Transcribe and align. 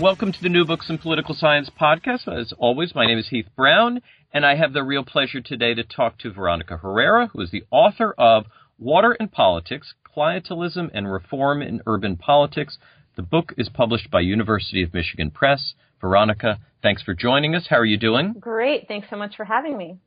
Welcome 0.00 0.32
to 0.32 0.42
the 0.42 0.48
New 0.48 0.64
Books 0.64 0.90
in 0.90 0.98
Political 0.98 1.36
Science 1.36 1.70
podcast. 1.80 2.26
As 2.26 2.52
always, 2.58 2.96
my 2.96 3.06
name 3.06 3.18
is 3.18 3.28
Heath 3.28 3.46
Brown, 3.56 4.02
and 4.32 4.44
I 4.44 4.56
have 4.56 4.72
the 4.72 4.82
real 4.82 5.04
pleasure 5.04 5.40
today 5.40 5.72
to 5.72 5.84
talk 5.84 6.18
to 6.18 6.32
Veronica 6.32 6.78
Herrera, 6.78 7.28
who 7.28 7.40
is 7.40 7.52
the 7.52 7.62
author 7.70 8.12
of 8.18 8.46
Water 8.76 9.16
and 9.18 9.30
Politics 9.30 9.94
Clientelism 10.14 10.90
and 10.92 11.10
Reform 11.10 11.62
in 11.62 11.80
Urban 11.86 12.16
Politics. 12.16 12.76
The 13.14 13.22
book 13.22 13.54
is 13.56 13.68
published 13.68 14.10
by 14.10 14.20
University 14.20 14.82
of 14.82 14.92
Michigan 14.92 15.30
Press. 15.30 15.74
Veronica, 16.00 16.58
thanks 16.82 17.02
for 17.02 17.14
joining 17.14 17.54
us. 17.54 17.68
How 17.70 17.76
are 17.76 17.84
you 17.84 17.96
doing? 17.96 18.34
Great. 18.40 18.88
Thanks 18.88 19.06
so 19.08 19.16
much 19.16 19.36
for 19.36 19.44
having 19.44 19.78
me. 19.78 19.98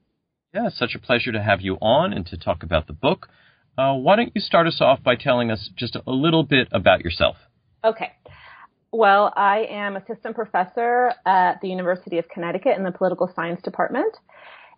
Yeah, 0.53 0.67
such 0.69 0.95
a 0.95 0.99
pleasure 0.99 1.31
to 1.31 1.41
have 1.41 1.61
you 1.61 1.75
on 1.81 2.11
and 2.11 2.25
to 2.27 2.37
talk 2.37 2.61
about 2.61 2.87
the 2.87 2.93
book. 2.93 3.29
Uh, 3.77 3.93
why 3.93 4.17
don't 4.17 4.33
you 4.35 4.41
start 4.41 4.67
us 4.67 4.81
off 4.81 5.01
by 5.01 5.15
telling 5.15 5.49
us 5.49 5.69
just 5.77 5.95
a 5.95 6.11
little 6.11 6.43
bit 6.43 6.67
about 6.73 7.05
yourself? 7.05 7.37
Okay. 7.83 8.11
Well, 8.97 9.31
I 9.37 9.67
am 9.69 9.95
assistant 9.95 10.33
professor 10.33 11.13
at 11.23 11.61
the 11.61 11.67
University 11.67 12.17
of 12.17 12.27
Connecticut 12.29 12.77
in 12.77 12.83
the 12.83 12.91
political 12.91 13.31
science 13.35 13.61
department, 13.61 14.11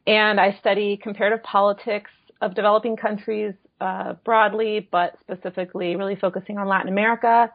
and 0.05 0.41
I 0.41 0.57
study 0.59 0.99
comparative 1.01 1.41
politics 1.41 2.11
of 2.41 2.53
developing 2.53 2.97
countries 2.97 3.53
uh, 3.79 4.15
broadly, 4.25 4.89
but 4.91 5.13
specifically 5.21 5.95
really 5.95 6.17
focusing 6.17 6.57
on 6.57 6.67
Latin 6.67 6.89
America. 6.89 7.49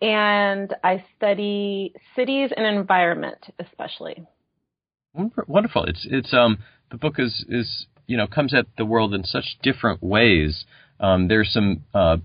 And 0.00 0.74
I 0.82 1.04
study 1.18 1.92
cities 2.16 2.52
and 2.56 2.64
environment, 2.64 3.44
especially. 3.58 4.26
Wonderful. 5.12 5.84
It's 5.84 6.06
it's 6.10 6.32
um 6.32 6.56
the 6.90 6.96
book 6.96 7.16
is 7.18 7.44
is 7.50 7.84
you 8.06 8.16
know 8.16 8.26
comes 8.26 8.54
at 8.54 8.64
the 8.78 8.86
world 8.86 9.12
in 9.12 9.24
such 9.24 9.58
different 9.62 10.02
ways. 10.02 10.64
Um, 11.00 11.28
there's 11.28 11.52
some 11.52 11.84
uh, 11.92 12.16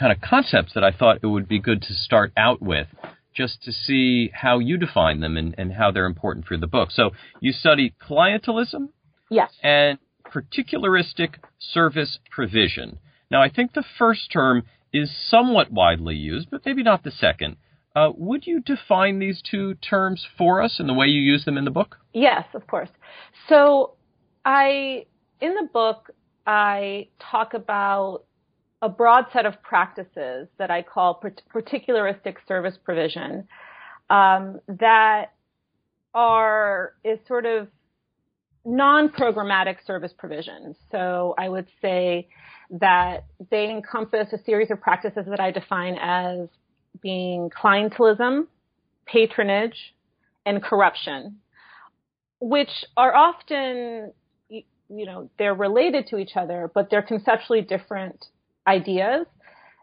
kind 0.00 0.12
of 0.12 0.20
concepts 0.22 0.72
that 0.74 0.82
I 0.82 0.92
thought 0.92 1.18
it 1.22 1.26
would 1.26 1.46
be 1.46 1.60
good 1.60 1.82
to 1.82 1.94
start 1.94 2.32
out 2.36 2.62
with, 2.62 2.88
just 3.34 3.62
to 3.64 3.72
see 3.72 4.30
how 4.32 4.58
you 4.58 4.78
define 4.78 5.20
them 5.20 5.36
and, 5.36 5.54
and 5.58 5.74
how 5.74 5.90
they're 5.90 6.06
important 6.06 6.46
for 6.46 6.56
the 6.56 6.66
book. 6.66 6.90
So 6.90 7.10
you 7.38 7.52
study 7.52 7.94
clientelism, 8.00 8.88
yes, 9.30 9.52
and 9.62 9.98
particularistic 10.26 11.34
service 11.58 12.18
provision. 12.30 12.98
Now, 13.30 13.42
I 13.42 13.50
think 13.50 13.74
the 13.74 13.84
first 13.98 14.32
term 14.32 14.62
is 14.92 15.10
somewhat 15.28 15.70
widely 15.70 16.16
used, 16.16 16.50
but 16.50 16.64
maybe 16.64 16.82
not 16.82 17.04
the 17.04 17.10
second. 17.12 17.56
Uh, 17.94 18.10
would 18.16 18.46
you 18.46 18.60
define 18.60 19.18
these 19.18 19.42
two 19.42 19.74
terms 19.74 20.26
for 20.38 20.62
us 20.62 20.80
in 20.80 20.86
the 20.86 20.94
way 20.94 21.06
you 21.06 21.20
use 21.20 21.44
them 21.44 21.58
in 21.58 21.64
the 21.64 21.70
book? 21.70 21.98
Yes, 22.14 22.44
of 22.54 22.66
course. 22.66 22.88
So, 23.48 23.94
I 24.44 25.04
in 25.40 25.54
the 25.54 25.68
book 25.72 26.10
I 26.46 27.08
talk 27.20 27.54
about 27.54 28.24
a 28.82 28.88
broad 28.88 29.26
set 29.32 29.46
of 29.46 29.62
practices 29.62 30.48
that 30.58 30.70
I 30.70 30.82
call 30.82 31.22
particularistic 31.54 32.36
service 32.48 32.76
provision 32.82 33.46
um, 34.08 34.60
that 34.68 35.32
are 36.14 36.94
is 37.04 37.18
sort 37.28 37.46
of 37.46 37.68
non-programmatic 38.64 39.76
service 39.86 40.12
provisions. 40.16 40.76
So 40.90 41.34
I 41.38 41.48
would 41.48 41.66
say 41.80 42.28
that 42.70 43.24
they 43.50 43.70
encompass 43.70 44.32
a 44.32 44.42
series 44.44 44.70
of 44.70 44.80
practices 44.80 45.24
that 45.28 45.40
I 45.40 45.50
define 45.50 45.96
as 46.00 46.48
being 47.02 47.50
clientelism, 47.50 48.46
patronage, 49.06 49.94
and 50.46 50.62
corruption, 50.62 51.38
which 52.40 52.70
are 52.96 53.14
often, 53.14 54.12
you 54.48 54.64
know, 54.88 55.30
they're 55.38 55.54
related 55.54 56.06
to 56.08 56.18
each 56.18 56.36
other, 56.36 56.70
but 56.74 56.90
they're 56.90 57.02
conceptually 57.02 57.60
different 57.62 58.26
ideas. 58.70 59.26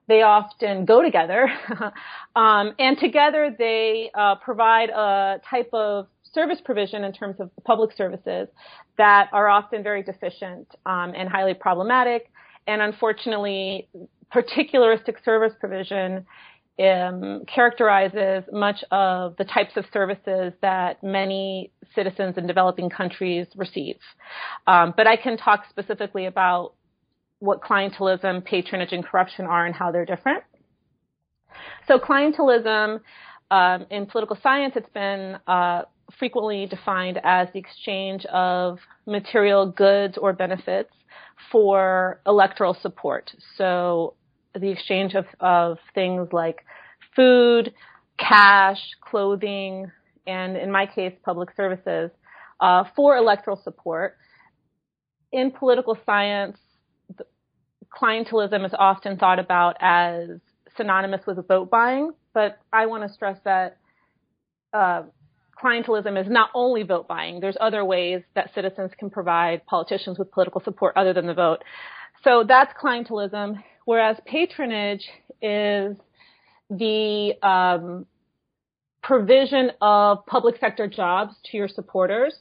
They 0.08 0.22
often 0.22 0.86
go 0.86 1.02
together, 1.02 1.50
um, 2.36 2.74
and 2.80 2.98
together 2.98 3.54
they 3.58 4.10
uh, 4.14 4.36
provide 4.36 4.90
a 4.90 5.42
type 5.50 5.70
of 5.74 6.08
service 6.34 6.60
provision 6.64 7.04
in 7.04 7.12
terms 7.12 7.38
of 7.40 7.50
public 7.66 7.92
services 7.92 8.48
that 8.98 9.28
are 9.34 9.50
often 9.50 9.84
very 9.84 10.04
deficient 10.04 10.68
um, 10.86 11.14
and 11.16 11.28
highly 11.28 11.54
problematic. 11.54 12.32
And 12.68 12.82
unfortunately, 12.82 13.90
particularistic 14.34 15.24
service 15.26 15.54
provision 15.60 16.26
um, 16.80 17.44
characterizes 17.54 18.44
much 18.52 18.84
of 18.92 19.36
the 19.38 19.46
types 19.46 19.76
of 19.78 19.86
services 19.92 20.54
that 20.62 21.02
many 21.02 21.72
citizens 21.96 22.38
in 22.38 22.46
developing 22.46 22.90
countries 22.90 23.48
receive. 23.56 23.98
Um, 24.68 24.94
but 24.96 25.08
I 25.08 25.16
can 25.16 25.38
talk 25.38 25.66
specifically 25.70 26.28
about 26.28 26.74
what 27.40 27.62
clientelism, 27.62 28.44
patronage, 28.44 28.92
and 28.92 29.06
corruption 29.06 29.46
are 29.46 29.66
and 29.66 29.76
how 29.76 29.92
they're 29.92 30.06
different. 30.06 30.44
So 31.88 32.00
clientelism 32.00 33.00
um, 33.52 33.86
in 33.90 34.06
political 34.06 34.38
science, 34.42 34.74
it's 34.76 34.90
been 34.90 35.38
uh, 35.48 35.84
frequently 36.20 36.66
defined 36.66 37.20
as 37.24 37.48
the 37.54 37.60
exchange 37.60 38.26
of 38.26 38.80
material 39.06 39.72
goods 39.72 40.18
or 40.18 40.34
benefits 40.34 40.92
for 41.52 42.22
electoral 42.26 42.76
support. 42.82 43.32
So 43.58 44.16
the 44.54 44.70
exchange 44.70 45.14
of, 45.14 45.26
of 45.40 45.78
things 45.94 46.30
like 46.32 46.66
food, 47.16 47.74
cash, 48.18 48.80
clothing, 49.02 49.92
and 50.26 50.58
in 50.58 50.72
my 50.72 50.86
case, 50.86 51.14
public 51.24 51.50
services 51.56 52.12
uh, 52.60 52.84
for 52.96 53.16
electoral 53.18 53.60
support. 53.64 54.18
In 55.32 55.52
political 55.52 55.98
science, 56.06 56.58
clientelism 58.00 58.66
is 58.66 58.72
often 58.78 59.18
thought 59.18 59.40
about 59.40 59.76
as 59.80 60.30
synonymous 60.76 61.22
with 61.26 61.46
vote 61.48 61.70
buying, 61.70 62.12
but 62.34 62.60
I 62.72 62.86
want 62.86 63.08
to 63.08 63.14
stress 63.14 63.38
that 63.44 63.78
uh, 64.74 65.04
clientelism 65.62 66.20
is 66.22 66.30
not 66.30 66.50
only 66.54 66.84
vote 66.84 67.08
buying. 67.08 67.40
There's 67.40 67.58
other 67.60 67.84
ways 67.84 68.22
that 68.36 68.54
citizens 68.54 68.92
can 68.98 69.10
provide 69.10 69.66
politicians 69.66 70.20
with 70.20 70.32
political 70.32 70.62
support 70.62 70.96
other 70.96 71.14
than 71.14 71.26
the 71.26 71.34
vote. 71.34 71.64
So 72.24 72.44
that's 72.48 72.72
clientelism, 72.82 73.64
whereas 73.86 74.18
patronage 74.26 75.06
is 75.42 75.96
the 76.70 77.34
um, 77.42 78.06
provision 79.02 79.72
of 79.82 80.26
public 80.26 80.60
sector 80.60 80.88
jobs 80.88 81.34
to 81.46 81.58
your 81.58 81.68
supporters. 81.68 82.36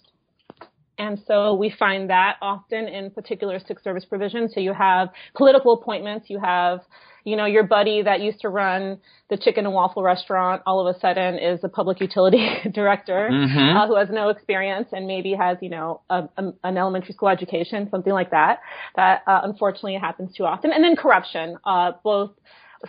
And 0.98 1.20
so 1.26 1.54
we 1.54 1.70
find 1.78 2.10
that 2.10 2.36
often 2.40 2.88
in 2.88 3.10
particularistic 3.10 3.82
service 3.82 4.04
provision. 4.04 4.48
So 4.48 4.60
you 4.60 4.72
have 4.72 5.10
political 5.34 5.74
appointments, 5.74 6.30
you 6.30 6.38
have 6.38 6.80
you 7.26 7.34
know, 7.34 7.44
your 7.44 7.64
buddy 7.64 8.02
that 8.02 8.20
used 8.20 8.40
to 8.42 8.48
run 8.48 8.98
the 9.30 9.36
chicken 9.36 9.66
and 9.66 9.74
waffle 9.74 10.00
restaurant 10.04 10.62
all 10.64 10.86
of 10.86 10.94
a 10.94 10.98
sudden 11.00 11.36
is 11.38 11.58
a 11.64 11.68
public 11.68 12.00
utility 12.00 12.48
director 12.72 13.28
mm-hmm. 13.32 13.76
uh, 13.76 13.86
who 13.88 13.96
has 13.96 14.08
no 14.10 14.28
experience 14.28 14.86
and 14.92 15.08
maybe 15.08 15.34
has, 15.34 15.58
you 15.60 15.68
know, 15.68 16.00
a, 16.08 16.28
a, 16.36 16.52
an 16.62 16.78
elementary 16.78 17.12
school 17.12 17.28
education, 17.28 17.88
something 17.90 18.12
like 18.12 18.30
that. 18.30 18.60
That 18.94 19.22
uh, 19.26 19.40
unfortunately 19.42 19.96
happens 19.96 20.36
too 20.36 20.44
often. 20.44 20.70
And 20.70 20.84
then 20.84 20.94
corruption, 20.94 21.58
uh, 21.64 21.92
both 22.04 22.30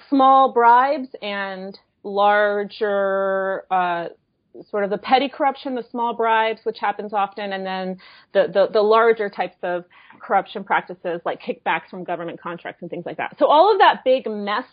small 0.08 0.54
bribes 0.54 1.10
and 1.24 1.78
larger 2.04 3.64
uh, 3.72 4.10
sort 4.70 4.84
of 4.84 4.90
the 4.90 4.98
petty 4.98 5.30
corruption, 5.30 5.76
the 5.76 5.86
small 5.90 6.14
bribes, 6.14 6.62
which 6.64 6.78
happens 6.80 7.14
often, 7.14 7.54
and 7.54 7.66
then 7.66 7.98
the, 8.34 8.48
the, 8.52 8.68
the, 8.74 8.82
larger 8.82 9.30
types 9.30 9.58
of 9.64 9.86
corruption 10.22 10.64
practices 10.64 11.22
like 11.26 11.42
kickbacks 11.42 11.90
from 11.90 12.04
government 12.04 12.40
contracts 12.42 12.82
and 12.82 12.90
things 12.90 13.06
like 13.06 13.18
that. 13.18 13.36
So 13.40 13.48
all 13.48 13.72
of 13.72 13.80
that 13.80 14.04
big 14.04 14.28
mess 14.28 14.66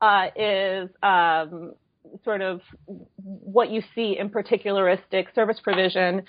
uh, 0.00 0.26
is 0.36 0.90
um, 1.02 1.74
sort 2.24 2.42
of 2.42 2.60
what 3.16 3.70
you 3.70 3.82
see 3.94 4.16
in 4.18 4.30
particularistic 4.30 5.34
service 5.34 5.60
provision 5.62 6.22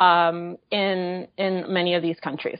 um, 0.00 0.56
in 0.70 1.28
in 1.38 1.64
many 1.68 1.94
of 1.94 2.02
these 2.02 2.18
countries. 2.20 2.58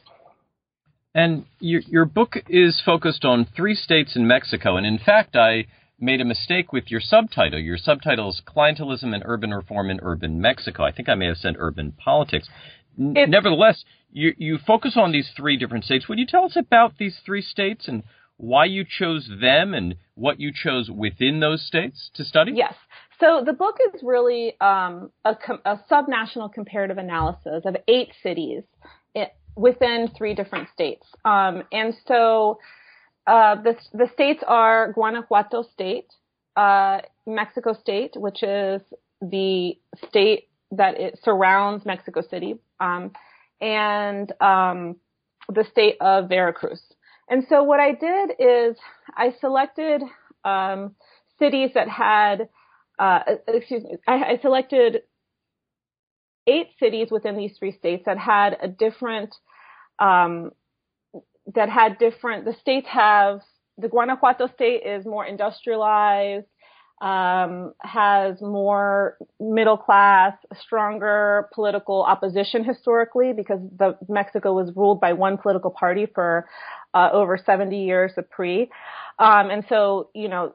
And 1.14 1.46
your, 1.60 1.80
your 1.86 2.04
book 2.06 2.34
is 2.48 2.82
focused 2.84 3.24
on 3.24 3.46
three 3.56 3.74
states 3.74 4.16
in 4.16 4.26
Mexico, 4.26 4.76
and 4.76 4.84
in 4.84 4.98
fact, 4.98 5.36
I 5.36 5.66
made 5.98 6.20
a 6.20 6.24
mistake 6.24 6.72
with 6.72 6.90
your 6.90 7.00
subtitle. 7.00 7.58
Your 7.58 7.78
subtitle 7.78 8.30
is 8.30 8.42
Clientelism 8.46 9.14
and 9.14 9.22
Urban 9.24 9.52
Reform 9.52 9.90
in 9.90 10.00
Urban 10.02 10.40
Mexico. 10.40 10.84
I 10.84 10.92
think 10.92 11.08
I 11.08 11.14
may 11.14 11.26
have 11.26 11.36
said 11.36 11.54
Urban 11.58 11.92
Politics. 11.92 12.48
N- 12.98 13.14
nevertheless, 13.28 13.84
you, 14.12 14.34
you 14.36 14.58
focus 14.58 14.96
on 14.96 15.12
these 15.12 15.30
three 15.36 15.56
different 15.56 15.84
states. 15.84 16.08
Would 16.08 16.18
you 16.18 16.26
tell 16.26 16.44
us 16.44 16.56
about 16.56 16.98
these 16.98 17.18
three 17.24 17.42
states 17.42 17.88
and 17.88 18.02
why 18.36 18.64
you 18.64 18.84
chose 18.84 19.28
them 19.40 19.74
and 19.74 19.96
what 20.14 20.40
you 20.40 20.52
chose 20.52 20.90
within 20.90 21.40
those 21.40 21.64
states 21.66 22.10
to 22.14 22.24
study? 22.24 22.52
Yes. 22.54 22.74
So 23.20 23.42
the 23.44 23.52
book 23.52 23.76
is 23.94 24.02
really 24.02 24.60
um, 24.60 25.10
a, 25.24 25.34
com- 25.36 25.60
a 25.64 25.78
subnational 25.90 26.52
comparative 26.52 26.98
analysis 26.98 27.62
of 27.64 27.76
eight 27.86 28.10
cities 28.22 28.64
it, 29.14 29.32
within 29.56 30.08
three 30.16 30.34
different 30.34 30.68
states. 30.72 31.06
Um, 31.24 31.62
and 31.70 31.94
so 32.06 32.58
uh, 33.26 33.56
the, 33.56 33.76
the 33.92 34.08
states 34.12 34.42
are 34.46 34.92
Guanajuato 34.92 35.62
State, 35.62 36.12
uh, 36.56 36.98
Mexico 37.26 37.72
State, 37.72 38.12
which 38.16 38.42
is 38.42 38.82
the 39.20 39.78
state 40.08 40.48
that 40.70 41.00
it 41.00 41.18
surrounds 41.22 41.86
Mexico 41.86 42.20
City, 42.20 42.56
um, 42.80 43.12
and 43.60 44.32
um, 44.40 44.96
the 45.48 45.64
state 45.70 45.96
of 46.00 46.28
Veracruz. 46.28 46.82
And 47.28 47.44
so 47.48 47.62
what 47.62 47.80
I 47.80 47.92
did 47.92 48.32
is 48.38 48.76
I 49.16 49.34
selected 49.40 50.02
um, 50.44 50.94
cities 51.38 51.70
that 51.74 51.88
had 51.88 52.48
uh, 52.98 53.20
excuse 53.48 53.82
me, 53.84 53.96
I, 54.06 54.12
I 54.12 54.38
selected 54.40 55.02
eight 56.46 56.68
cities 56.78 57.08
within 57.10 57.36
these 57.36 57.56
three 57.58 57.72
states 57.72 58.04
that 58.06 58.18
had 58.18 58.56
a 58.60 58.68
different, 58.68 59.34
um, 59.98 60.50
that 61.54 61.68
had 61.68 61.98
different, 61.98 62.44
the 62.44 62.54
states 62.60 62.86
have, 62.88 63.40
the 63.78 63.88
Guanajuato 63.88 64.48
state 64.54 64.82
is 64.86 65.04
more 65.04 65.26
industrialized, 65.26 66.46
um, 67.00 67.74
has 67.80 68.40
more 68.40 69.18
middle 69.40 69.76
class, 69.76 70.32
stronger 70.62 71.48
political 71.52 72.02
opposition 72.02 72.64
historically 72.64 73.32
because 73.32 73.60
the, 73.76 73.98
Mexico 74.08 74.54
was 74.54 74.74
ruled 74.74 75.00
by 75.00 75.12
one 75.12 75.36
political 75.36 75.70
party 75.70 76.06
for 76.06 76.46
uh, 76.94 77.10
over 77.12 77.36
70 77.36 77.84
years 77.84 78.12
of 78.16 78.30
PRI. 78.30 78.68
Um, 79.18 79.50
and 79.50 79.64
so, 79.68 80.10
you 80.14 80.28
know, 80.28 80.54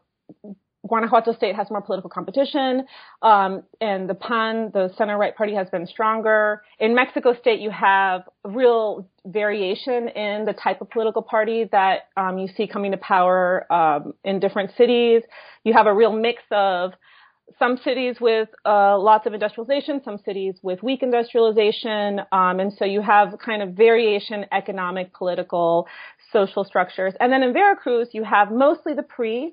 Guanajuato 0.88 1.34
state 1.34 1.56
has 1.56 1.70
more 1.70 1.82
political 1.82 2.10
competition, 2.10 2.86
um, 3.22 3.64
and 3.82 4.10
the 4.10 4.16
PAN, 4.16 4.72
the 4.74 4.92
center 4.98 5.18
right 5.18 5.36
party, 5.36 5.54
has 5.54 5.70
been 5.70 5.86
stronger. 5.86 6.64
In 6.80 6.96
Mexico 6.96 7.34
state, 7.34 7.60
you 7.60 7.70
have 7.70 8.24
real 8.46 9.08
variation 9.26 10.08
in 10.08 10.46
the 10.46 10.54
type 10.54 10.80
of 10.82 10.90
political 10.90 11.22
party 11.22 11.66
that 11.72 12.08
um, 12.16 12.38
you 12.38 12.48
see 12.56 12.66
coming 12.66 12.92
to 12.92 12.98
power 12.98 13.72
um, 13.72 14.14
in 14.24 14.40
different 14.40 14.72
cities. 14.78 15.24
You 15.64 15.74
have 15.74 15.86
a 15.86 15.94
real 15.94 16.14
mix 16.14 16.42
of 16.52 16.94
some 17.58 17.78
cities 17.84 18.18
with 18.22 18.50
uh, 18.66 18.98
lots 18.98 19.26
of 19.26 19.34
industrialization, 19.34 20.02
some 20.04 20.20
cities 20.24 20.56
with 20.62 20.84
weak 20.84 21.02
industrialization, 21.02 22.20
um, 22.32 22.60
and 22.60 22.72
so 22.78 22.86
you 22.86 23.02
have 23.02 23.38
kind 23.44 23.62
of 23.62 23.70
variation, 23.72 24.46
economic, 24.52 25.14
political, 25.14 25.88
social 26.32 26.64
structures. 26.64 27.14
And 27.20 27.34
then 27.34 27.44
in 27.44 27.54
Veracruz, 27.54 28.10
you 28.12 28.24
have 28.24 28.52
mostly 28.52 28.94
the 28.94 29.04
PRI 29.04 29.50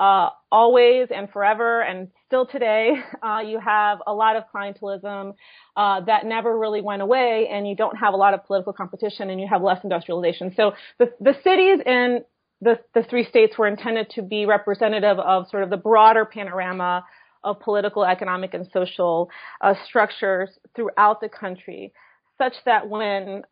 uh, 0.00 0.30
always 0.50 1.08
and 1.14 1.30
forever 1.30 1.82
and 1.82 2.08
still 2.26 2.46
today, 2.46 2.94
uh, 3.22 3.40
you 3.40 3.58
have 3.60 3.98
a 4.06 4.12
lot 4.12 4.36
of 4.36 4.44
clientelism 4.54 5.34
uh, 5.76 6.00
that 6.02 6.26
never 6.26 6.58
really 6.58 6.80
went 6.80 7.02
away, 7.02 7.48
and 7.50 7.68
you 7.68 7.76
don't 7.76 7.96
have 7.96 8.14
a 8.14 8.16
lot 8.16 8.34
of 8.34 8.44
political 8.44 8.72
competition, 8.72 9.30
and 9.30 9.40
you 9.40 9.46
have 9.48 9.62
less 9.62 9.82
industrialization. 9.84 10.52
So 10.56 10.72
the 10.98 11.12
the 11.20 11.34
cities 11.44 11.80
in 11.86 12.24
the 12.60 12.80
the 12.94 13.04
three 13.04 13.24
states 13.24 13.56
were 13.56 13.66
intended 13.66 14.10
to 14.10 14.22
be 14.22 14.46
representative 14.46 15.18
of 15.18 15.48
sort 15.48 15.62
of 15.62 15.70
the 15.70 15.76
broader 15.76 16.24
panorama 16.24 17.04
of 17.44 17.60
political, 17.60 18.04
economic, 18.04 18.54
and 18.54 18.66
social 18.72 19.30
uh, 19.60 19.74
structures 19.86 20.48
throughout 20.74 21.20
the 21.20 21.28
country, 21.28 21.92
such 22.38 22.54
that 22.64 22.88
when 22.88 23.42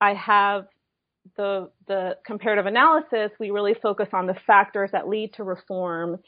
I 0.00 0.14
have 0.14 0.66
the 1.36 1.70
the 1.86 2.16
comparative 2.24 2.66
analysis, 2.66 3.30
we 3.38 3.50
really 3.50 3.74
focus 3.74 4.08
on 4.12 4.26
the 4.26 4.36
factors 4.46 4.90
that 4.92 5.08
lead 5.08 5.34
to 5.34 5.44
reform 5.44 6.18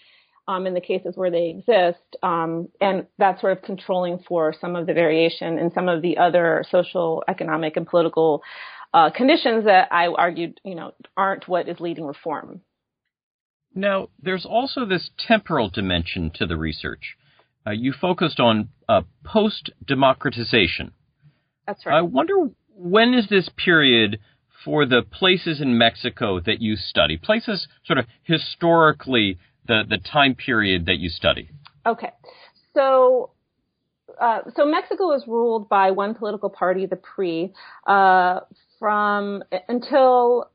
um, 0.46 0.66
in 0.66 0.74
the 0.74 0.80
cases 0.80 1.16
where 1.16 1.30
they 1.30 1.50
exist, 1.50 2.16
um, 2.22 2.68
and 2.80 3.06
that's 3.18 3.40
sort 3.40 3.56
of 3.56 3.62
controlling 3.62 4.18
for 4.26 4.54
some 4.58 4.76
of 4.76 4.86
the 4.86 4.94
variation 4.94 5.58
in 5.58 5.70
some 5.72 5.88
of 5.88 6.00
the 6.00 6.16
other 6.18 6.64
social, 6.70 7.22
economic, 7.28 7.76
and 7.76 7.86
political 7.86 8.42
uh, 8.94 9.10
conditions 9.10 9.64
that 9.66 9.88
I 9.92 10.06
argued, 10.06 10.60
you 10.64 10.74
know, 10.74 10.92
aren't 11.16 11.46
what 11.46 11.68
is 11.68 11.78
leading 11.80 12.06
reform. 12.06 12.62
Now, 13.74 14.08
there's 14.20 14.46
also 14.46 14.86
this 14.86 15.10
temporal 15.18 15.68
dimension 15.68 16.30
to 16.36 16.46
the 16.46 16.56
research. 16.56 17.16
Uh, 17.66 17.72
you 17.72 17.92
focused 17.92 18.40
on 18.40 18.70
uh, 18.88 19.02
post 19.24 19.70
democratization. 19.86 20.92
That's 21.66 21.84
right. 21.84 21.98
I 21.98 22.00
wonder 22.00 22.48
when 22.74 23.12
is 23.12 23.28
this 23.28 23.50
period 23.62 24.20
for 24.64 24.86
the 24.86 25.02
places 25.02 25.60
in 25.60 25.78
Mexico 25.78 26.40
that 26.40 26.60
you 26.60 26.76
study, 26.76 27.16
places 27.16 27.68
sort 27.84 27.98
of 27.98 28.06
historically 28.24 29.38
the, 29.66 29.82
the 29.88 29.98
time 29.98 30.34
period 30.34 30.86
that 30.86 30.98
you 30.98 31.08
study. 31.08 31.50
Okay. 31.86 32.10
So 32.74 33.30
uh, 34.20 34.40
so 34.56 34.66
Mexico 34.66 35.04
was 35.04 35.24
ruled 35.26 35.68
by 35.68 35.90
one 35.90 36.14
political 36.14 36.50
party, 36.50 36.86
the 36.86 36.96
PRI, 36.96 37.52
uh, 37.86 38.40
from 38.78 39.42
until, 39.68 40.50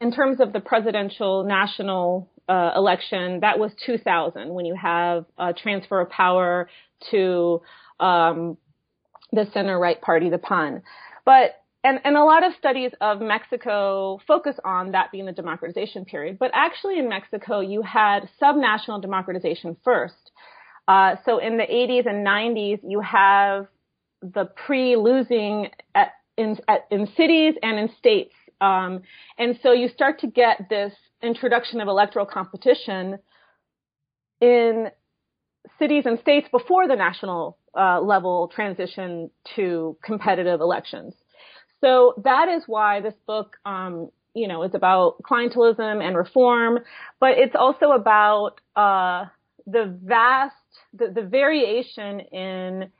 in 0.00 0.12
terms 0.12 0.40
of 0.40 0.52
the 0.52 0.60
presidential 0.60 1.44
national 1.44 2.30
uh, 2.48 2.72
election, 2.76 3.40
that 3.40 3.58
was 3.58 3.72
2000 3.86 4.52
when 4.52 4.64
you 4.64 4.76
have 4.80 5.24
a 5.38 5.52
transfer 5.52 6.00
of 6.00 6.10
power 6.10 6.68
to 7.10 7.62
um, 8.00 8.56
the 9.32 9.46
center 9.52 9.78
right 9.78 10.00
party, 10.00 10.30
the 10.30 10.38
PAN. 10.38 10.82
But 11.24 11.63
and, 11.84 12.00
and 12.04 12.16
a 12.16 12.24
lot 12.24 12.44
of 12.44 12.54
studies 12.58 12.92
of 13.02 13.20
Mexico 13.20 14.18
focus 14.26 14.56
on 14.64 14.92
that 14.92 15.12
being 15.12 15.26
the 15.26 15.32
democratization 15.32 16.06
period. 16.06 16.38
But 16.38 16.50
actually, 16.54 16.98
in 16.98 17.10
Mexico, 17.10 17.60
you 17.60 17.82
had 17.82 18.28
subnational 18.40 19.02
democratization 19.02 19.76
first. 19.84 20.30
Uh, 20.88 21.16
so 21.26 21.38
in 21.38 21.58
the 21.58 21.64
80s 21.64 22.06
and 22.06 22.26
90s, 22.26 22.80
you 22.82 23.00
have 23.00 23.66
the 24.22 24.46
PRI-losing 24.66 25.68
at, 25.94 26.12
in, 26.38 26.58
at, 26.68 26.86
in 26.90 27.06
cities 27.16 27.54
and 27.62 27.78
in 27.78 27.90
states. 27.98 28.34
Um, 28.62 29.02
and 29.38 29.58
so 29.62 29.72
you 29.72 29.88
start 29.88 30.20
to 30.20 30.26
get 30.26 30.68
this 30.70 30.94
introduction 31.22 31.82
of 31.82 31.88
electoral 31.88 32.24
competition 32.24 33.18
in 34.40 34.88
cities 35.78 36.04
and 36.06 36.18
states 36.20 36.48
before 36.50 36.88
the 36.88 36.96
national 36.96 37.58
uh, 37.76 38.00
level 38.00 38.50
transition 38.54 39.30
to 39.56 39.98
competitive 40.02 40.60
elections. 40.60 41.14
So 41.84 42.14
that 42.24 42.48
is 42.48 42.62
why 42.66 43.02
this 43.02 43.12
book, 43.26 43.58
um, 43.66 44.08
you 44.34 44.48
know, 44.48 44.62
is 44.62 44.74
about 44.74 45.22
clientelism 45.22 46.02
and 46.02 46.16
reform, 46.16 46.78
but 47.20 47.32
it's 47.36 47.54
also 47.54 47.90
about 47.90 48.52
uh, 48.74 49.26
the 49.66 49.94
vast, 50.02 50.54
the, 50.94 51.08
the 51.14 51.20
variation 51.20 52.20
in 52.20 52.90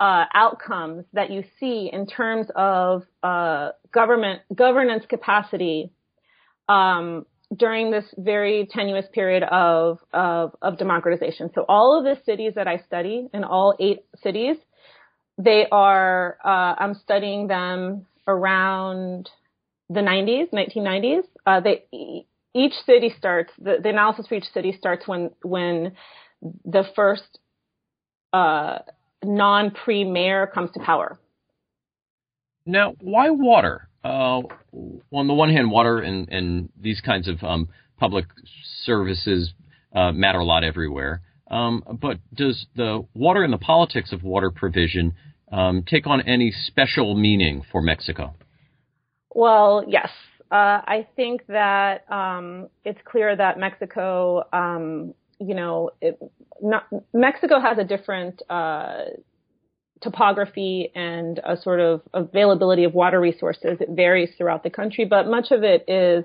uh, 0.00 0.24
outcomes 0.34 1.04
that 1.12 1.30
you 1.30 1.44
see 1.58 1.90
in 1.92 2.06
terms 2.06 2.46
of 2.56 3.02
uh, 3.22 3.72
government 3.92 4.40
governance 4.54 5.04
capacity 5.06 5.90
um, 6.66 7.26
during 7.54 7.90
this 7.90 8.06
very 8.16 8.66
tenuous 8.72 9.04
period 9.12 9.42
of, 9.42 9.98
of, 10.14 10.56
of 10.62 10.78
democratization. 10.78 11.50
So 11.54 11.66
all 11.68 11.98
of 11.98 12.04
the 12.04 12.18
cities 12.24 12.54
that 12.54 12.66
I 12.66 12.78
study, 12.86 13.28
in 13.34 13.44
all 13.44 13.76
eight 13.78 14.06
cities, 14.22 14.56
they 15.36 15.66
are 15.70 16.38
uh, 16.42 16.74
I'm 16.78 16.94
studying 16.94 17.46
them 17.46 18.06
around 18.30 19.28
the 19.88 20.00
90s, 20.00 20.50
1990s. 20.52 21.22
Uh, 21.46 21.60
they 21.60 22.26
each 22.54 22.74
city 22.84 23.12
starts 23.16 23.52
the, 23.58 23.76
the, 23.82 23.88
analysis 23.88 24.26
for 24.26 24.34
each 24.34 24.50
city 24.52 24.74
starts 24.76 25.06
when 25.06 25.30
when 25.42 25.92
the 26.64 26.84
first 26.96 27.38
uh, 28.32 28.78
non-PRI 29.22 30.04
mayor 30.04 30.46
comes 30.46 30.70
to 30.72 30.80
power. 30.80 31.18
Now, 32.66 32.94
why 33.00 33.30
water? 33.30 33.88
Uh, 34.02 34.40
on 35.12 35.26
the 35.26 35.34
one 35.34 35.50
hand, 35.50 35.70
water 35.70 35.98
and, 35.98 36.28
and 36.30 36.70
these 36.80 37.00
kinds 37.00 37.28
of 37.28 37.42
um, 37.42 37.68
public 37.98 38.26
services 38.84 39.52
uh, 39.94 40.12
matter 40.12 40.38
a 40.38 40.44
lot 40.44 40.64
everywhere. 40.64 41.20
Um, 41.50 41.82
but 42.00 42.18
does 42.32 42.66
the 42.76 43.04
water 43.12 43.42
and 43.42 43.52
the 43.52 43.58
politics 43.58 44.12
of 44.12 44.22
water 44.22 44.50
provision 44.50 45.14
um, 45.50 45.82
take 45.82 46.06
on 46.06 46.20
any 46.22 46.52
special 46.52 47.14
meaning 47.14 47.62
for 47.70 47.82
Mexico? 47.82 48.34
Well, 49.34 49.84
yes. 49.86 50.08
Uh, 50.50 50.82
I 50.84 51.06
think 51.14 51.46
that 51.46 52.10
um, 52.10 52.68
it's 52.84 52.98
clear 53.04 53.36
that 53.36 53.58
Mexico, 53.58 54.42
um, 54.52 55.14
you 55.38 55.54
know, 55.54 55.90
it, 56.00 56.18
not, 56.60 56.86
Mexico 57.14 57.60
has 57.60 57.78
a 57.78 57.84
different 57.84 58.42
uh, 58.50 59.04
topography 60.02 60.90
and 60.94 61.40
a 61.44 61.56
sort 61.56 61.78
of 61.78 62.02
availability 62.14 62.84
of 62.84 62.94
water 62.94 63.20
resources. 63.20 63.78
It 63.80 63.90
varies 63.90 64.30
throughout 64.36 64.64
the 64.64 64.70
country, 64.70 65.04
but 65.04 65.28
much 65.28 65.52
of 65.52 65.62
it 65.62 65.84
is 65.88 66.24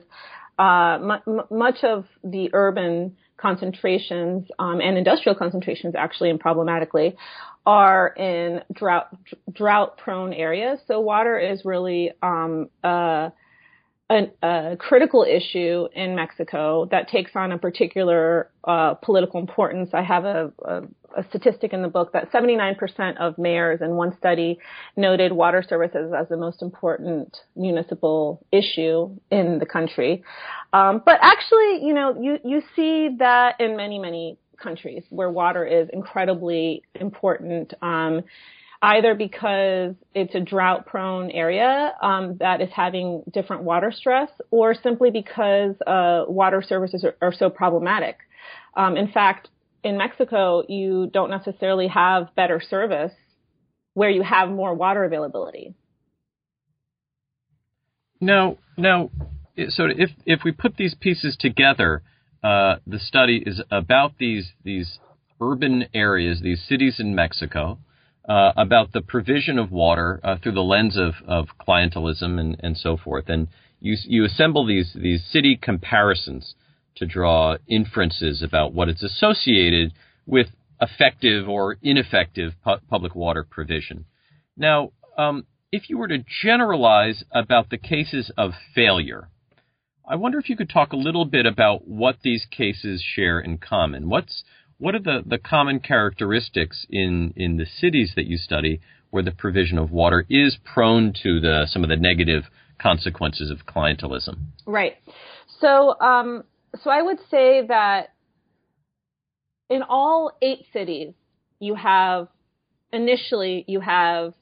uh, 0.57 0.97
m- 1.27 1.41
much 1.51 1.83
of 1.83 2.05
the 2.23 2.49
urban 2.53 3.17
concentrations 3.37 4.47
um, 4.59 4.81
and 4.81 4.97
industrial 4.97 5.35
concentrations, 5.35 5.95
actually 5.95 6.29
and 6.29 6.39
problematically, 6.39 7.15
are 7.65 8.07
in 8.09 8.61
drought 8.73 9.15
drought 9.51 9.97
prone 9.97 10.33
areas. 10.33 10.79
So 10.87 10.99
water 10.99 11.37
is 11.37 11.65
really 11.65 12.11
um, 12.21 12.69
a, 12.83 13.31
a, 14.09 14.31
a, 14.43 14.77
critical 14.77 15.25
issue 15.27 15.87
in 15.95 16.15
Mexico 16.15 16.87
that 16.91 17.09
takes 17.09 17.31
on 17.35 17.51
a 17.51 17.57
particular 17.57 18.49
uh, 18.63 18.93
political 18.95 19.39
importance. 19.39 19.89
I 19.93 20.03
have 20.03 20.25
a, 20.25 20.51
a, 21.15 21.23
statistic 21.29 21.73
in 21.73 21.81
the 21.81 21.87
book 21.87 22.13
that 22.13 22.31
79% 22.31 23.17
of 23.17 23.37
mayors 23.37 23.81
in 23.81 23.91
one 23.91 24.17
study 24.17 24.59
noted 24.95 25.31
water 25.31 25.63
services 25.67 26.13
as 26.17 26.27
the 26.29 26.37
most 26.37 26.61
important 26.61 27.37
municipal 27.55 28.45
issue 28.51 29.09
in 29.31 29.59
the 29.59 29.65
country. 29.65 30.23
Um, 30.73 31.01
but 31.05 31.19
actually, 31.21 31.85
you 31.85 31.93
know, 31.93 32.19
you 32.21 32.39
you 32.43 32.61
see 32.75 33.15
that 33.19 33.59
in 33.59 33.77
many 33.77 33.99
many 33.99 34.37
countries 34.61 35.03
where 35.09 35.29
water 35.29 35.65
is 35.65 35.89
incredibly 35.91 36.83
important. 36.95 37.73
Um, 37.81 38.23
either 38.81 39.15
because 39.15 39.95
it's 40.13 40.35
a 40.35 40.39
drought 40.39 40.85
prone 40.85 41.31
area 41.31 41.93
um, 42.03 42.37
that 42.37 42.61
is 42.61 42.69
having 42.75 43.23
different 43.33 43.63
water 43.63 43.91
stress 43.91 44.29
or 44.51 44.75
simply 44.75 45.09
because 45.09 45.73
uh, 45.87 46.25
water 46.27 46.61
services 46.61 47.03
are, 47.03 47.15
are 47.21 47.33
so 47.33 47.49
problematic. 47.49 48.17
Um, 48.75 48.95
in 48.97 49.11
fact, 49.11 49.49
in 49.85 49.97
Mexico, 49.97 50.63
you 50.67 51.09
don't 51.13 51.29
necessarily 51.29 51.87
have 51.87 52.35
better 52.35 52.59
service 52.59 53.11
where 53.93 54.09
you 54.09 54.23
have 54.23 54.49
more 54.49 54.73
water 54.73 55.05
availability. 55.05 55.75
Now, 58.19 58.57
now, 58.77 59.11
so 59.69 59.85
if 59.85 60.09
if 60.25 60.39
we 60.43 60.51
put 60.51 60.75
these 60.75 60.95
pieces 60.99 61.37
together, 61.39 62.01
uh, 62.43 62.77
the 62.87 62.99
study 62.99 63.43
is 63.45 63.61
about 63.69 64.13
these 64.17 64.51
these 64.63 64.97
urban 65.39 65.85
areas, 65.93 66.41
these 66.41 66.63
cities 66.67 66.95
in 66.99 67.13
Mexico, 67.13 67.77
uh, 68.27 68.53
about 68.57 68.91
the 68.91 69.01
provision 69.01 69.59
of 69.59 69.71
water 69.71 70.19
uh, 70.23 70.37
through 70.41 70.53
the 70.53 70.61
lens 70.61 70.97
of, 70.97 71.13
of 71.27 71.49
clientelism 71.67 72.39
and, 72.39 72.57
and 72.63 72.75
so 72.75 72.97
forth. 72.97 73.25
And 73.27 73.47
you 73.79 73.95
you 74.05 74.25
assemble 74.25 74.65
these 74.65 74.93
these 74.95 75.23
city 75.31 75.59
comparisons 75.61 76.55
to 76.95 77.05
draw 77.05 77.57
inferences 77.67 78.41
about 78.41 78.73
what 78.73 78.89
is 78.89 79.03
associated 79.03 79.93
with 80.25 80.47
effective 80.81 81.47
or 81.47 81.77
ineffective 81.81 82.53
pu- 82.63 82.79
public 82.89 83.15
water 83.15 83.45
provision. 83.49 84.05
Now, 84.57 84.91
um, 85.17 85.45
if 85.71 85.89
you 85.89 85.97
were 85.97 86.07
to 86.07 86.23
generalize 86.43 87.23
about 87.31 87.69
the 87.69 87.77
cases 87.77 88.31
of 88.37 88.51
failure, 88.73 89.29
I 90.07 90.15
wonder 90.15 90.37
if 90.37 90.49
you 90.49 90.55
could 90.55 90.69
talk 90.69 90.93
a 90.93 90.97
little 90.97 91.25
bit 91.25 91.45
about 91.45 91.87
what 91.87 92.17
these 92.23 92.45
cases 92.49 93.03
share 93.03 93.39
in 93.39 93.57
common. 93.57 94.07
What's 94.07 94.43
what 94.77 94.93
are 94.93 94.99
the, 94.99 95.23
the 95.25 95.37
common 95.37 95.79
characteristics 95.79 96.85
in, 96.89 97.33
in 97.37 97.55
the 97.57 97.65
cities 97.65 98.11
that 98.15 98.25
you 98.25 98.37
study 98.37 98.81
where 99.09 99.23
the 99.23 99.31
provision 99.31 99.77
of 99.77 99.91
water 99.91 100.25
is 100.29 100.57
prone 100.65 101.13
to 101.23 101.39
the 101.39 101.65
some 101.69 101.83
of 101.83 101.89
the 101.89 101.95
negative 101.95 102.43
consequences 102.77 103.49
of 103.49 103.65
clientelism? 103.65 104.37
Right. 104.65 104.97
So 105.59 105.99
um, 105.99 106.43
so 106.83 106.89
I 106.89 107.01
would 107.01 107.19
say 107.29 107.65
that 107.67 108.09
in 109.69 109.83
all 109.83 110.31
eight 110.41 110.65
cities, 110.73 111.13
you 111.59 111.75
have 111.75 112.27
initially 112.91 113.65
you 113.67 113.79
have 113.79 114.33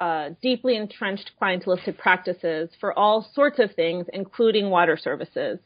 uh, 0.00 0.30
deeply 0.40 0.76
entrenched 0.76 1.32
clientelistic 1.40 1.98
practices 1.98 2.70
for 2.80 2.98
all 2.98 3.28
sorts 3.34 3.58
of 3.58 3.74
things, 3.74 4.06
including 4.12 4.70
water 4.70 4.96
services. 4.96 5.58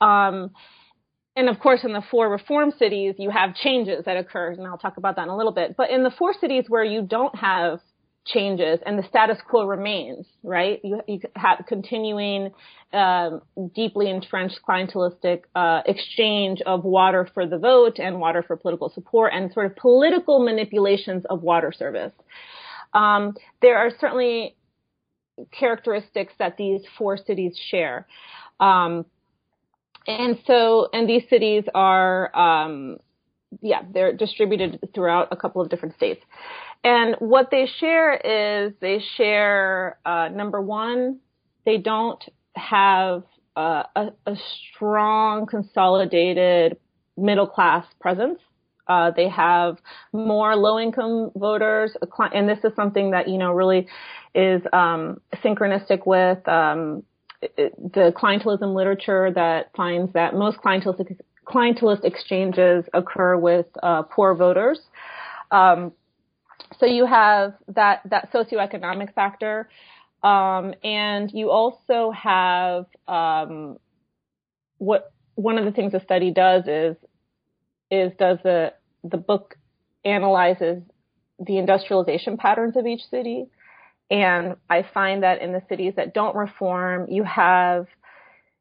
Um, 0.00 0.50
and 1.36 1.48
of 1.48 1.60
course, 1.60 1.80
in 1.84 1.92
the 1.92 2.02
four 2.10 2.28
reform 2.28 2.72
cities, 2.78 3.14
you 3.18 3.30
have 3.30 3.54
changes 3.54 4.04
that 4.06 4.16
occur, 4.16 4.50
and 4.52 4.66
I'll 4.66 4.78
talk 4.78 4.96
about 4.96 5.16
that 5.16 5.22
in 5.22 5.28
a 5.28 5.36
little 5.36 5.52
bit. 5.52 5.76
But 5.76 5.90
in 5.90 6.02
the 6.02 6.10
four 6.10 6.34
cities 6.40 6.64
where 6.68 6.84
you 6.84 7.02
don't 7.02 7.34
have 7.36 7.80
changes 8.32 8.80
and 8.86 8.98
the 8.98 9.06
status 9.08 9.38
quo 9.48 9.64
remains, 9.64 10.26
right? 10.42 10.80
You, 10.82 11.00
you 11.06 11.20
have 11.36 11.64
continuing 11.66 12.52
um, 12.92 13.42
deeply 13.74 14.10
entrenched 14.10 14.60
clientelistic 14.66 15.42
uh, 15.54 15.82
exchange 15.86 16.60
of 16.66 16.84
water 16.84 17.28
for 17.34 17.46
the 17.46 17.58
vote 17.58 17.98
and 17.98 18.20
water 18.20 18.42
for 18.46 18.56
political 18.56 18.90
support 18.90 19.32
and 19.34 19.52
sort 19.52 19.66
of 19.66 19.76
political 19.76 20.44
manipulations 20.44 21.24
of 21.30 21.42
water 21.42 21.72
service. 21.72 22.12
Um, 22.92 23.34
there 23.62 23.78
are 23.78 23.90
certainly 24.00 24.56
characteristics 25.52 26.32
that 26.38 26.56
these 26.56 26.82
four 26.98 27.16
cities 27.16 27.58
share. 27.70 28.06
Um, 28.58 29.06
and 30.06 30.38
so, 30.46 30.88
and 30.92 31.08
these 31.08 31.22
cities 31.28 31.64
are, 31.74 32.34
um, 32.36 32.98
yeah, 33.60 33.82
they're 33.92 34.12
distributed 34.12 34.80
throughout 34.94 35.28
a 35.30 35.36
couple 35.36 35.62
of 35.62 35.68
different 35.68 35.94
states. 35.94 36.22
And 36.82 37.16
what 37.18 37.50
they 37.50 37.66
share 37.78 38.14
is 38.14 38.72
they 38.80 39.02
share, 39.16 39.98
uh, 40.04 40.28
number 40.28 40.60
one, 40.60 41.20
they 41.66 41.76
don't 41.76 42.22
have 42.56 43.22
uh, 43.56 43.82
a, 43.94 44.08
a, 44.26 44.36
strong, 44.74 45.46
consolidated 45.46 46.78
middle 47.16 47.46
class 47.46 47.84
presence. 48.00 48.38
Uh, 48.86 49.10
they 49.14 49.28
have 49.28 49.76
more 50.12 50.56
low 50.56 50.78
income 50.78 51.30
voters, 51.36 51.92
and 52.32 52.48
this 52.48 52.58
is 52.64 52.72
something 52.74 53.10
that 53.10 53.28
you 53.28 53.38
know 53.38 53.52
really 53.52 53.86
is 54.34 54.62
um, 54.72 55.20
synchronistic 55.44 56.06
with 56.06 56.46
um, 56.48 57.02
the 57.40 58.12
clientelism 58.16 58.74
literature 58.74 59.30
that 59.32 59.70
finds 59.76 60.12
that 60.14 60.34
most 60.34 60.58
clientelistic 60.58 61.18
clientelist 61.46 62.04
exchanges 62.04 62.84
occur 62.94 63.36
with 63.36 63.66
uh, 63.82 64.02
poor 64.02 64.34
voters. 64.34 64.80
Um, 65.50 65.92
so 66.78 66.86
you 66.86 67.06
have 67.06 67.54
that 67.74 68.02
that 68.10 68.32
socioeconomic 68.32 69.14
factor, 69.14 69.68
um, 70.22 70.74
and 70.84 71.30
you 71.32 71.50
also 71.50 72.12
have 72.12 72.86
um, 73.08 73.78
what 74.78 75.12
one 75.34 75.58
of 75.58 75.64
the 75.64 75.72
things 75.72 75.92
the 75.92 76.00
study 76.00 76.30
does 76.30 76.64
is 76.66 76.96
is 77.90 78.12
does 78.18 78.38
the 78.44 78.72
the 79.02 79.16
book 79.16 79.56
analyzes 80.04 80.82
the 81.38 81.58
industrialization 81.58 82.36
patterns 82.36 82.76
of 82.76 82.86
each 82.86 83.02
city, 83.10 83.46
and 84.10 84.56
I 84.68 84.84
find 84.94 85.22
that 85.22 85.40
in 85.40 85.52
the 85.52 85.62
cities 85.68 85.94
that 85.96 86.14
don't 86.14 86.36
reform, 86.36 87.06
you 87.10 87.24
have 87.24 87.86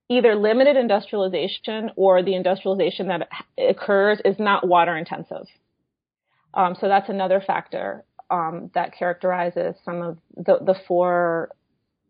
either 0.10 0.36
limited 0.36 0.76
industrialization 0.76 1.92
or 1.96 2.24
the 2.24 2.36
industrialization 2.36 3.08
that 3.08 3.28
occurs 3.58 4.20
is 4.26 4.38
not 4.40 4.68
water 4.68 4.98
intensive. 4.98 5.46
Um, 6.54 6.76
so 6.80 6.88
that's 6.88 7.10
another 7.10 7.42
factor 7.46 8.04
um, 8.30 8.72
that 8.74 8.94
characterizes 8.98 9.76
some 9.84 10.02
of 10.02 10.18
the, 10.36 10.60
the 10.62 10.76
four 10.88 11.50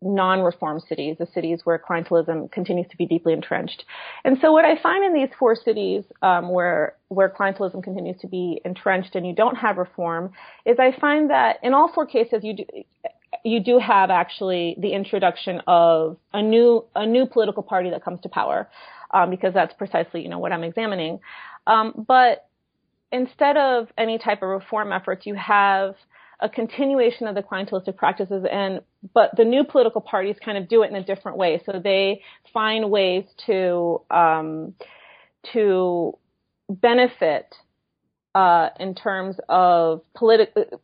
non-reform 0.02 0.80
cities, 0.88 1.16
the 1.18 1.26
cities 1.34 1.60
where 1.64 1.78
clientelism 1.78 2.50
continues 2.50 2.86
to 2.88 2.96
be 2.96 3.04
deeply 3.04 3.32
entrenched. 3.32 3.84
And 4.24 4.38
so 4.40 4.52
what 4.52 4.64
I 4.64 4.80
find 4.82 5.04
in 5.04 5.12
these 5.12 5.28
four 5.38 5.54
cities 5.54 6.04
um, 6.22 6.50
where 6.50 6.94
where 7.08 7.28
clientelism 7.28 7.82
continues 7.82 8.18
to 8.20 8.26
be 8.26 8.60
entrenched 8.64 9.14
and 9.14 9.26
you 9.26 9.34
don't 9.34 9.56
have 9.56 9.76
reform 9.76 10.32
is 10.64 10.78
I 10.78 10.98
find 10.98 11.30
that 11.30 11.58
in 11.62 11.74
all 11.74 11.92
four 11.92 12.06
cases 12.06 12.42
you 12.42 12.56
do 12.56 12.64
you 13.44 13.60
do 13.62 13.78
have 13.78 14.10
actually 14.10 14.76
the 14.78 14.92
introduction 14.92 15.60
of 15.66 16.16
a 16.32 16.42
new 16.42 16.84
a 16.94 17.06
new 17.06 17.26
political 17.26 17.62
party 17.62 17.90
that 17.90 18.02
comes 18.02 18.20
to 18.22 18.28
power 18.28 18.68
um, 19.12 19.28
because 19.28 19.52
that's 19.52 19.74
precisely 19.74 20.22
you 20.22 20.30
know 20.30 20.38
what 20.38 20.52
I'm 20.52 20.64
examining. 20.64 21.20
Um, 21.66 22.06
but 22.08 22.48
instead 23.12 23.56
of 23.56 23.88
any 23.98 24.18
type 24.18 24.42
of 24.42 24.48
reform 24.48 24.92
efforts, 24.92 25.26
you 25.26 25.34
have 25.34 25.94
a 26.40 26.48
continuation 26.48 27.26
of 27.26 27.34
the 27.34 27.42
clientelistic 27.42 27.96
practices 27.96 28.44
and 28.50 28.80
but 29.12 29.30
the 29.36 29.44
new 29.44 29.62
political 29.64 30.00
parties 30.00 30.36
kind 30.42 30.56
of 30.56 30.68
do 30.68 30.82
it 30.82 30.90
in 30.90 30.96
a 30.96 31.04
different 31.04 31.36
way 31.36 31.60
so 31.66 31.78
they 31.82 32.22
find 32.52 32.90
ways 32.90 33.24
to 33.46 34.00
um, 34.10 34.74
to 35.52 36.16
benefit 36.68 37.54
uh, 38.34 38.68
in 38.78 38.94
terms 38.94 39.36
of 39.48 40.02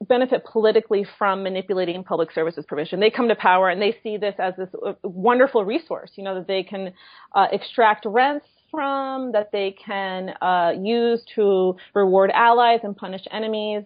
benefit 0.08 0.44
politically 0.44 1.06
from 1.16 1.44
manipulating 1.44 2.02
public 2.02 2.32
services 2.32 2.64
provision. 2.66 2.98
They 2.98 3.10
come 3.10 3.28
to 3.28 3.36
power 3.36 3.68
and 3.68 3.80
they 3.80 3.96
see 4.02 4.16
this 4.16 4.34
as 4.38 4.54
this 4.58 4.68
uh, 4.84 4.94
wonderful 5.04 5.64
resource, 5.64 6.10
you 6.16 6.24
know, 6.24 6.34
that 6.34 6.48
they 6.48 6.64
can 6.64 6.92
uh, 7.34 7.46
extract 7.52 8.04
rents 8.04 8.46
from, 8.70 9.32
that 9.32 9.50
they 9.52 9.74
can 9.84 10.30
uh, 10.40 10.72
use 10.80 11.22
to 11.34 11.76
reward 11.94 12.30
allies 12.34 12.80
and 12.82 12.96
punish 12.96 13.22
enemies. 13.30 13.84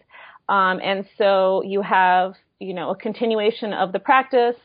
Um, 0.49 0.81
and 0.83 1.07
so 1.17 1.63
you 1.65 1.83
have, 1.83 2.35
you 2.59 2.75
know, 2.75 2.91
a 2.91 2.97
continuation 2.97 3.73
of 3.73 3.93
the 3.93 3.99
practice. 3.99 4.57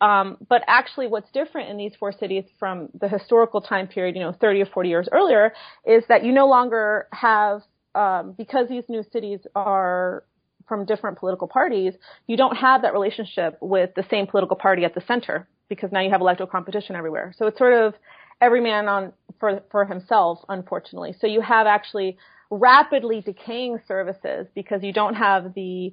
Um, 0.00 0.38
but 0.48 0.62
actually, 0.66 1.08
what's 1.08 1.30
different 1.30 1.68
in 1.68 1.76
these 1.76 1.92
four 1.98 2.12
cities 2.12 2.44
from 2.58 2.88
the 2.98 3.08
historical 3.08 3.60
time 3.60 3.86
period, 3.86 4.16
you 4.16 4.22
know, 4.22 4.32
30 4.40 4.62
or 4.62 4.66
40 4.66 4.88
years 4.88 5.08
earlier, 5.12 5.52
is 5.84 6.04
that 6.08 6.24
you 6.24 6.32
no 6.32 6.48
longer 6.48 7.06
have, 7.12 7.62
um, 7.94 8.34
because 8.36 8.68
these 8.68 8.84
new 8.88 9.04
cities 9.12 9.40
are 9.54 10.24
from 10.70 10.86
different 10.86 11.18
political 11.18 11.48
parties, 11.48 11.94
you 12.28 12.36
don't 12.36 12.56
have 12.56 12.82
that 12.82 12.92
relationship 12.94 13.58
with 13.60 13.90
the 13.96 14.04
same 14.08 14.26
political 14.26 14.56
party 14.56 14.84
at 14.84 14.94
the 14.94 15.02
center 15.06 15.46
because 15.68 15.90
now 15.92 16.00
you 16.00 16.10
have 16.10 16.20
electoral 16.20 16.48
competition 16.48 16.94
everywhere. 16.94 17.34
So 17.36 17.46
it's 17.46 17.58
sort 17.58 17.72
of 17.72 17.94
every 18.40 18.60
man 18.60 18.88
on 18.88 19.12
for 19.38 19.62
for 19.70 19.84
himself, 19.84 20.40
unfortunately. 20.48 21.14
So 21.18 21.26
you 21.26 21.40
have 21.40 21.66
actually 21.66 22.18
rapidly 22.50 23.20
decaying 23.20 23.80
services 23.86 24.46
because 24.54 24.82
you 24.82 24.92
don't 24.92 25.14
have 25.14 25.54
the 25.54 25.92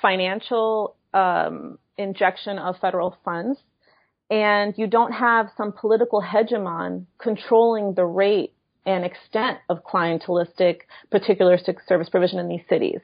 financial 0.00 0.96
um, 1.12 1.78
injection 1.96 2.58
of 2.58 2.76
federal 2.80 3.16
funds 3.24 3.58
and 4.30 4.74
you 4.76 4.86
don't 4.86 5.12
have 5.12 5.48
some 5.56 5.72
political 5.72 6.22
hegemon 6.22 7.06
controlling 7.18 7.94
the 7.94 8.04
rate 8.04 8.54
and 8.86 9.04
extent 9.04 9.58
of 9.68 9.84
clientelistic 9.84 10.80
particularistic 11.12 11.76
service 11.86 12.08
provision 12.08 12.38
in 12.38 12.48
these 12.48 12.62
cities. 12.68 13.00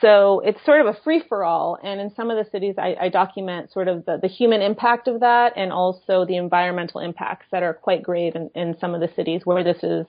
So 0.00 0.40
it's 0.40 0.64
sort 0.64 0.80
of 0.80 0.86
a 0.86 0.98
free 1.04 1.22
for 1.28 1.44
all. 1.44 1.78
And 1.82 2.00
in 2.00 2.14
some 2.14 2.30
of 2.30 2.42
the 2.42 2.50
cities, 2.50 2.76
I, 2.78 2.96
I 3.00 3.08
document 3.08 3.72
sort 3.72 3.88
of 3.88 4.04
the, 4.06 4.18
the, 4.20 4.28
human 4.28 4.62
impact 4.62 5.08
of 5.08 5.20
that 5.20 5.52
and 5.56 5.72
also 5.72 6.24
the 6.24 6.36
environmental 6.36 7.00
impacts 7.00 7.46
that 7.50 7.62
are 7.62 7.74
quite 7.74 8.02
grave 8.02 8.34
in, 8.36 8.50
in 8.54 8.76
some 8.80 8.94
of 8.94 9.00
the 9.00 9.10
cities 9.16 9.42
where 9.44 9.64
this 9.64 9.82
is 9.82 10.06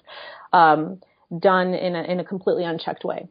um, 0.53 1.01
done 1.37 1.73
in 1.73 1.95
a, 1.95 2.03
in 2.03 2.19
a 2.19 2.23
completely 2.23 2.63
unchecked 2.63 3.03
way. 3.03 3.27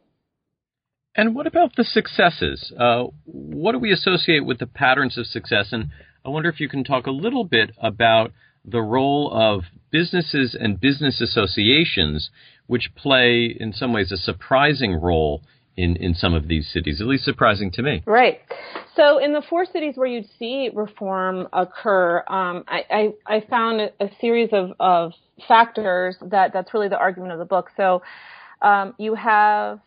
And 1.14 1.34
what 1.34 1.46
about 1.46 1.74
the 1.76 1.84
successes? 1.84 2.72
Uh, 2.78 3.04
what 3.24 3.72
do 3.72 3.78
we 3.78 3.92
associate 3.92 4.44
with 4.44 4.58
the 4.58 4.66
patterns 4.66 5.18
of 5.18 5.26
success? 5.26 5.68
And 5.72 5.88
I 6.24 6.28
wonder 6.28 6.48
if 6.48 6.60
you 6.60 6.68
can 6.68 6.84
talk 6.84 7.06
a 7.06 7.10
little 7.10 7.44
bit 7.44 7.72
about 7.82 8.32
the 8.70 8.82
role 8.82 9.30
of 9.32 9.64
businesses 9.90 10.56
and 10.58 10.80
business 10.80 11.20
associations 11.20 12.30
which 12.66 12.90
play, 12.94 13.56
in 13.58 13.72
some 13.72 13.92
ways, 13.92 14.12
a 14.12 14.16
surprising 14.16 14.92
role 15.00 15.42
in, 15.76 15.96
in 15.96 16.12
some 16.14 16.34
of 16.34 16.48
these 16.48 16.68
cities, 16.70 17.00
at 17.00 17.06
least 17.06 17.24
surprising 17.24 17.70
to 17.70 17.82
me. 17.82 18.02
Right. 18.04 18.40
So, 18.94 19.18
in 19.18 19.32
the 19.32 19.42
four 19.48 19.64
cities 19.64 19.94
where 19.96 20.08
you'd 20.08 20.28
see 20.38 20.70
reform 20.74 21.48
occur, 21.52 22.18
um, 22.28 22.64
I, 22.66 22.82
I, 22.90 23.36
I, 23.36 23.40
found 23.48 23.80
a, 23.80 24.10
series 24.20 24.50
of, 24.52 24.72
of 24.80 25.12
factors 25.46 26.16
that 26.20 26.52
that's 26.52 26.74
really 26.74 26.88
the 26.88 26.98
argument 26.98 27.32
of 27.32 27.38
the 27.38 27.44
book. 27.44 27.70
So, 27.76 28.02
um, 28.60 28.94
you 28.98 29.14
have 29.14 29.78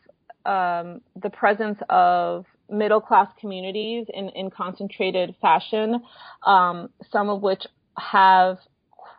um, 0.45 1.01
the 1.21 1.29
presence 1.29 1.77
of 1.89 2.45
middle 2.69 3.01
class 3.01 3.27
communities 3.39 4.07
in, 4.13 4.29
in 4.29 4.49
concentrated 4.49 5.35
fashion, 5.41 6.01
um, 6.47 6.89
some 7.11 7.29
of 7.29 7.41
which 7.41 7.63
have 7.97 8.57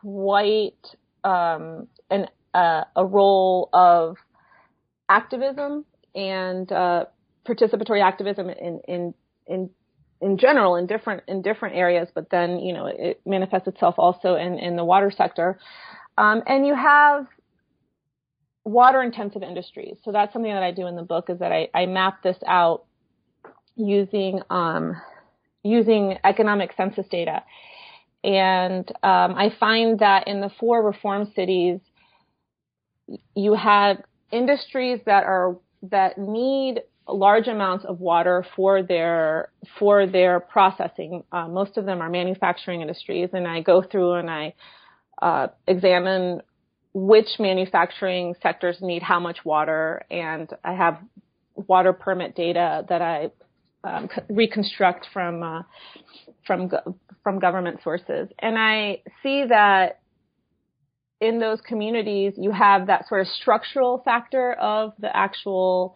quite 0.03 0.95
um, 1.23 1.87
an, 2.09 2.27
uh, 2.53 2.83
a 2.95 3.05
role 3.05 3.69
of 3.71 4.17
activism 5.09 5.85
and 6.13 6.69
uh, 6.71 7.05
participatory 7.47 8.03
activism 8.03 8.49
in, 8.49 8.81
in 8.87 9.13
in 9.47 9.69
in 10.21 10.37
general 10.37 10.75
in 10.75 10.87
different 10.87 11.23
in 11.27 11.41
different 11.41 11.75
areas, 11.75 12.09
but 12.13 12.29
then 12.29 12.59
you 12.59 12.73
know 12.73 12.87
it 12.87 13.21
manifests 13.25 13.67
itself 13.67 13.95
also 13.97 14.35
in 14.35 14.59
in 14.59 14.75
the 14.75 14.83
water 14.83 15.11
sector, 15.11 15.57
um, 16.17 16.43
and 16.47 16.67
you 16.67 16.75
have 16.75 17.25
water 18.65 19.01
intensive 19.01 19.41
industries. 19.41 19.97
So 20.03 20.11
that's 20.11 20.33
something 20.33 20.51
that 20.51 20.63
I 20.63 20.71
do 20.71 20.87
in 20.87 20.95
the 20.95 21.03
book 21.03 21.29
is 21.29 21.39
that 21.39 21.51
I, 21.51 21.69
I 21.73 21.85
map 21.85 22.23
this 22.23 22.37
out 22.45 22.85
using 23.75 24.41
um, 24.49 24.95
using 25.63 26.17
economic 26.23 26.73
census 26.75 27.07
data. 27.07 27.43
And 28.23 28.89
um, 29.03 29.35
I 29.35 29.53
find 29.59 29.99
that 29.99 30.27
in 30.27 30.39
the 30.39 30.49
four 30.59 30.83
reform 30.85 31.31
cities, 31.35 31.79
you 33.35 33.53
have 33.53 33.97
industries 34.31 34.99
that 35.05 35.23
are 35.23 35.57
that 35.91 36.17
need 36.17 36.81
large 37.07 37.47
amounts 37.47 37.83
of 37.85 37.99
water 37.99 38.45
for 38.55 38.81
their 38.81 39.49
for 39.77 40.07
their 40.07 40.39
processing. 40.39 41.23
Uh, 41.31 41.47
most 41.47 41.77
of 41.77 41.85
them 41.85 42.01
are 42.01 42.09
manufacturing 42.09 42.81
industries, 42.81 43.29
and 43.33 43.47
I 43.47 43.61
go 43.61 43.81
through 43.81 44.13
and 44.13 44.29
I 44.29 44.53
uh, 45.21 45.47
examine 45.67 46.41
which 46.93 47.27
manufacturing 47.39 48.35
sectors 48.41 48.77
need 48.81 49.03
how 49.03 49.19
much 49.19 49.43
water, 49.43 50.03
and 50.09 50.49
I 50.63 50.73
have 50.73 50.99
water 51.55 51.91
permit 51.91 52.35
data 52.35 52.85
that 52.87 53.01
I 53.01 53.31
um, 53.83 54.09
reconstruct 54.29 55.07
from 55.11 55.43
uh, 55.43 55.63
from 56.45 56.69
from 57.23 57.39
government 57.39 57.79
sources, 57.83 58.29
and 58.39 58.57
I 58.57 59.01
see 59.21 59.45
that 59.49 59.99
in 61.21 61.39
those 61.39 61.61
communities 61.61 62.33
you 62.37 62.51
have 62.51 62.87
that 62.87 63.07
sort 63.07 63.21
of 63.21 63.27
structural 63.27 64.01
factor 64.03 64.53
of 64.53 64.93
the 64.99 65.15
actual 65.15 65.95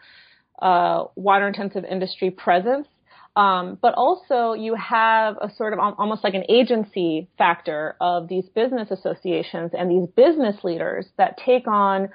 uh, 0.62 1.06
water 1.16 1.48
intensive 1.48 1.84
industry 1.84 2.32
presence. 2.32 2.88
Um, 3.36 3.78
but 3.80 3.94
also 3.94 4.54
you 4.54 4.74
have 4.74 5.38
a 5.40 5.52
sort 5.56 5.74
of 5.74 5.80
almost 5.80 6.24
like 6.24 6.34
an 6.34 6.46
agency 6.50 7.28
factor 7.38 7.96
of 8.02 8.28
these 8.28 8.46
business 8.56 8.90
associations 8.90 9.72
and 9.78 9.92
these 9.92 10.10
business 10.16 10.56
leaders 10.64 11.06
that 11.18 11.38
take 11.46 11.68
on 11.68 12.10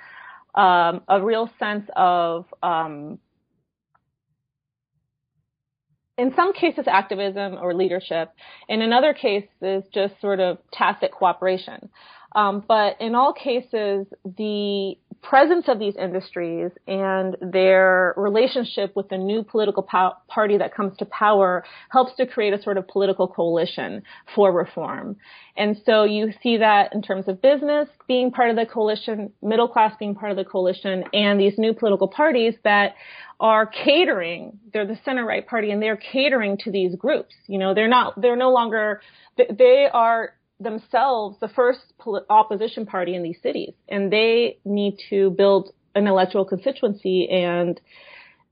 um, 0.57 1.03
a 1.07 1.23
real 1.23 1.49
sense 1.61 1.89
of 1.95 2.47
um, 2.61 3.21
in 6.19 6.35
some 6.35 6.53
cases 6.53 6.85
activism 6.87 7.55
or 7.55 7.75
leadership, 7.75 8.33
and 8.69 8.83
in 8.83 8.93
other 8.93 9.15
cases 9.15 9.85
just 9.93 10.21
sort 10.21 10.41
of 10.41 10.59
tacit 10.73 11.11
cooperation. 11.13 11.89
Um, 12.35 12.65
but 12.67 13.01
in 13.01 13.15
all 13.15 13.33
cases, 13.33 14.07
the 14.25 14.97
presence 15.23 15.67
of 15.69 15.79
these 15.79 15.95
industries 15.97 16.71
and 16.87 17.37
their 17.41 18.13
relationship 18.17 18.95
with 18.97 19.09
the 19.09 19.17
new 19.17 19.43
political 19.43 19.83
party 20.29 20.59
that 20.59 20.75
comes 20.75 20.97
to 20.99 21.05
power 21.07 21.65
helps 21.91 22.15
to 22.17 22.27
create 22.27 22.53
a 22.53 22.61
sort 22.63 22.77
of 22.77 22.87
political 22.89 23.29
coalition 23.29 24.03
for 24.35 24.53
reform. 24.53 25.17
And 25.57 25.81
so 25.87 26.05
you 26.05 26.33
see 26.43 26.57
that 26.59 26.93
in 26.93 27.03
terms 27.03 27.29
of 27.29 27.41
business 27.41 27.89
being 28.09 28.31
part 28.31 28.51
of 28.51 28.57
the 28.57 28.67
coalition, 28.67 29.33
middle 29.43 29.69
class 29.69 29.95
being 29.99 30.15
part 30.15 30.33
of 30.33 30.37
the 30.37 30.45
coalition, 30.45 31.05
and 31.13 31.39
these 31.39 31.55
new 31.57 31.73
political 31.73 32.09
parties 32.09 32.55
that 32.65 32.95
are 33.39 33.67
catering, 33.67 34.59
they're 34.73 34.87
the 34.87 34.99
center 35.05 35.25
right 35.25 35.47
party 35.47 35.71
and 35.71 35.83
they're 35.83 35.97
catering 35.97 36.57
to 36.59 36.71
these 36.71 36.95
groups. 36.97 37.35
You 37.47 37.59
know, 37.59 37.75
they're 37.75 37.89
not, 37.89 38.21
they're 38.21 38.37
no 38.37 38.51
longer, 38.51 39.01
they 39.37 39.89
are 39.93 40.35
themselves 40.63 41.37
the 41.41 41.49
first 41.49 41.81
opposition 42.31 42.87
party 42.87 43.15
in 43.15 43.23
these 43.23 43.39
cities, 43.43 43.73
and 43.89 44.13
they 44.13 44.59
need 44.65 44.99
to 45.11 45.31
build 45.31 45.73
an 45.95 46.07
electoral 46.07 46.45
constituency 46.45 47.29
and 47.29 47.81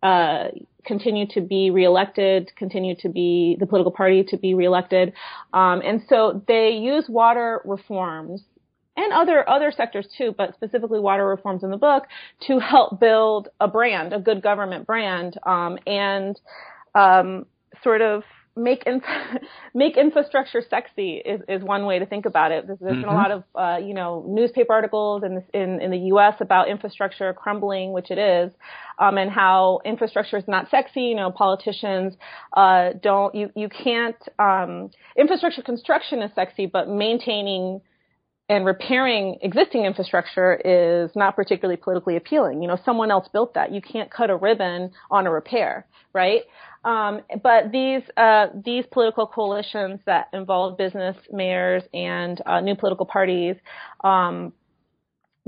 uh, 0.03 0.45
continue 0.85 1.27
to 1.29 1.41
be 1.41 1.71
reelected, 1.71 2.51
continue 2.57 2.95
to 2.97 3.09
be 3.09 3.57
the 3.61 3.67
political 3.67 3.93
party 3.93 4.25
to 4.25 4.37
be 4.37 4.55
reelected, 4.55 5.13
um, 5.53 5.81
and 5.85 6.03
so 6.09 6.43
they 6.49 6.71
use 6.71 7.05
water 7.09 7.61
reforms 7.65 8.43
and 8.97 9.13
other 9.13 9.49
other 9.49 9.73
sectors 9.75 10.07
too, 10.17 10.35
but 10.37 10.55
specifically 10.55 11.01
water 11.01 11.27
reforms 11.27 11.63
in 11.63 11.71
the 11.71 11.77
book 11.77 12.05
to 12.47 12.59
help 12.59 13.01
build 13.01 13.49
a 13.61 13.69
brand, 13.69 14.13
a 14.13 14.19
good 14.19 14.43
government 14.43 14.87
brand, 14.87 15.39
um, 15.45 15.79
and 15.87 16.41
um, 16.95 17.47
sort 17.83 18.03
of 18.03 18.23
make 18.57 18.83
inf- 18.87 19.03
make 19.75 19.97
infrastructure 19.97 20.63
sexy 20.69 21.23
is, 21.25 21.41
is 21.49 21.63
one 21.63 21.87
way 21.87 21.99
to 21.99 22.07
think 22.07 22.27
about 22.27 22.53
it. 22.53 22.67
There's, 22.67 22.79
there's 22.79 22.93
mm-hmm. 22.93 23.03
been 23.03 23.11
a 23.11 23.13
mm-hmm. 23.13 23.17
lot 23.17 23.31
of 23.31 23.45
uh, 23.55 23.87
you 23.87 23.95
know 23.95 24.25
newspaper 24.27 24.73
articles 24.73 25.23
in, 25.23 25.43
in 25.53 25.81
in 25.81 25.91
the 25.91 25.99
U.S. 26.09 26.35
about 26.41 26.69
infrastructure 26.69 27.33
crumbling, 27.33 27.93
which 27.93 28.11
it 28.11 28.19
is, 28.19 28.53
um, 28.99 29.19
and 29.19 29.31
how 29.31 29.81
infrastructure 29.85 30.37
is 30.37 30.45
not 30.47 30.71
sexy. 30.71 31.03
You 31.03 31.17
know, 31.17 31.31
politicians 31.31 32.15
uh, 32.57 32.91
don't 33.03 33.35
you 33.35 33.51
you 33.55 33.69
can't 33.69 34.17
um, 34.39 34.91
infrastructure 35.17 35.63
construction 35.63 36.23
is 36.23 36.31
sexy, 36.35 36.67
but 36.67 36.89
maintaining 36.89 37.81
and 38.51 38.67
repairing 38.67 39.39
existing 39.43 39.85
infrastructure 39.85 40.61
is 40.65 41.11
not 41.15 41.37
particularly 41.37 41.77
politically 41.77 42.17
appealing. 42.17 42.61
You 42.61 42.69
know, 42.69 42.79
someone 42.85 43.13
else 43.13 43.29
built 43.33 43.55
that. 43.55 43.73
You 43.73 43.81
can't 43.81 44.11
cut 44.11 44.29
a 44.29 44.37
ribbon 44.37 44.91
on 45.09 45.29
a 45.29 45.31
repair, 45.31 45.87
right? 46.13 46.43
Um, 46.85 47.21
but 47.43 47.73
these 47.73 48.03
uh, 48.17 48.47
these 48.65 48.85
political 48.91 49.27
coalitions 49.27 50.01
that 50.07 50.29
involve 50.33 50.79
business 50.79 51.17
mayors 51.31 51.83
and 51.93 52.41
uh, 52.47 52.61
new 52.61 52.75
political 52.75 53.05
parties 53.05 53.57
um, 54.03 54.53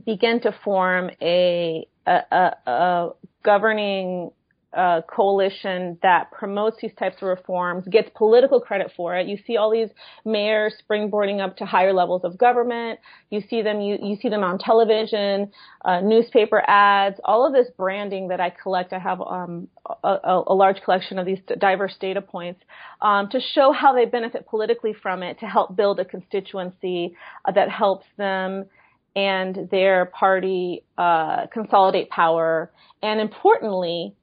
begin 0.05 0.41
to 0.41 0.55
form 0.65 1.11
a, 1.23 1.87
a, 2.07 2.21
a, 2.31 2.71
a 2.71 3.11
governing 3.43 4.31
uh, 4.75 5.03
coalition 5.03 5.99
that 6.03 6.31
promotes 6.31 6.79
these 6.81 6.93
types 6.99 7.17
of 7.21 7.29
reforms, 7.29 7.85
gets 7.89 8.11
political 8.15 8.61
credit 8.61 8.91
for 8.97 9.17
it. 9.17 9.27
You 9.27 9.39
see 9.47 9.57
all 9.57 9.71
these 9.71 9.91
mayors 10.25 10.75
springboarding 10.83 11.41
up 11.41 11.57
to 11.59 11.67
higher 11.67 11.93
levels 11.93 12.23
of 12.25 12.39
government. 12.39 12.99
You 13.31 13.43
see 13.49 13.63
them, 13.63 13.81
you, 13.81 13.99
you 14.03 14.17
see 14.17 14.29
them 14.29 14.43
on 14.43 14.59
television, 14.59 15.51
uh, 15.85 16.01
newspaper 16.01 16.63
ads, 16.67 17.21
all 17.25 17.47
of 17.47 17.53
this 17.53 17.69
branding 17.77 18.29
that 18.29 18.41
I 18.41 18.51
collect. 18.51 18.93
I 18.93 18.99
have 18.99 19.21
um, 19.21 19.69
a, 20.03 20.43
a, 20.47 20.55
large 20.55 20.81
collection 20.83 21.19
of 21.19 21.27
these 21.27 21.41
diverse 21.59 21.97
data 22.01 22.23
points 22.23 22.61
um, 23.01 23.29
to 23.31 23.41
show 23.41 23.73
how 23.73 23.93
they 23.95 24.07
benefit 24.07 24.47
politically 24.47 24.95
from 24.95 25.23
it 25.23 25.39
to 25.41 25.47
help 25.47 25.77
build 25.77 26.01
a 26.01 26.05
constituency 26.05 27.15
uh, 27.45 27.53
that 27.53 27.69
helps 27.69 28.07
them 28.17 28.67
and 29.15 29.69
their 29.71 30.07
party 30.07 30.85
uh, 30.97 31.47
consolidate 31.53 32.09
power 32.09 32.71
and 33.03 33.21
importantly 33.21 34.15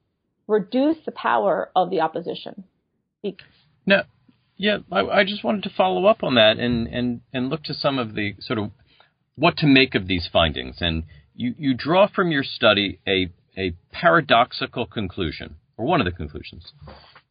reduce 0.50 0.98
the 1.06 1.12
power 1.12 1.70
of 1.76 1.92
the 1.92 2.02
opposition. 2.02 2.64
Now, 3.86 4.04
yeah, 4.58 4.80
I, 4.92 5.02
I, 5.02 5.24
just 5.24 5.44
wanted 5.44 5.64
to 5.64 5.70
follow 5.70 6.06
up 6.06 6.24
on 6.24 6.36
that 6.36 6.58
and, 6.58 6.88
and, 6.88 7.22
and 7.32 7.50
look 7.50 7.64
to 7.66 7.74
some 7.74 8.00
of 8.00 8.16
the 8.16 8.34
sort 8.40 8.60
of 8.60 8.72
what 9.36 9.58
to 9.58 9.68
make 9.68 9.96
of 9.96 10.08
these 10.08 10.28
findings. 10.32 10.78
And 10.82 11.04
you, 11.36 11.54
you 11.58 11.74
draw 11.76 12.08
from 12.08 12.32
your 12.32 12.44
study 12.44 13.00
a, 13.08 13.30
a 13.58 13.76
paradoxical 13.92 14.86
conclusion, 14.86 15.56
or 15.78 15.86
one 15.86 16.02
of 16.02 16.06
the 16.06 16.12
conclusions, 16.12 16.74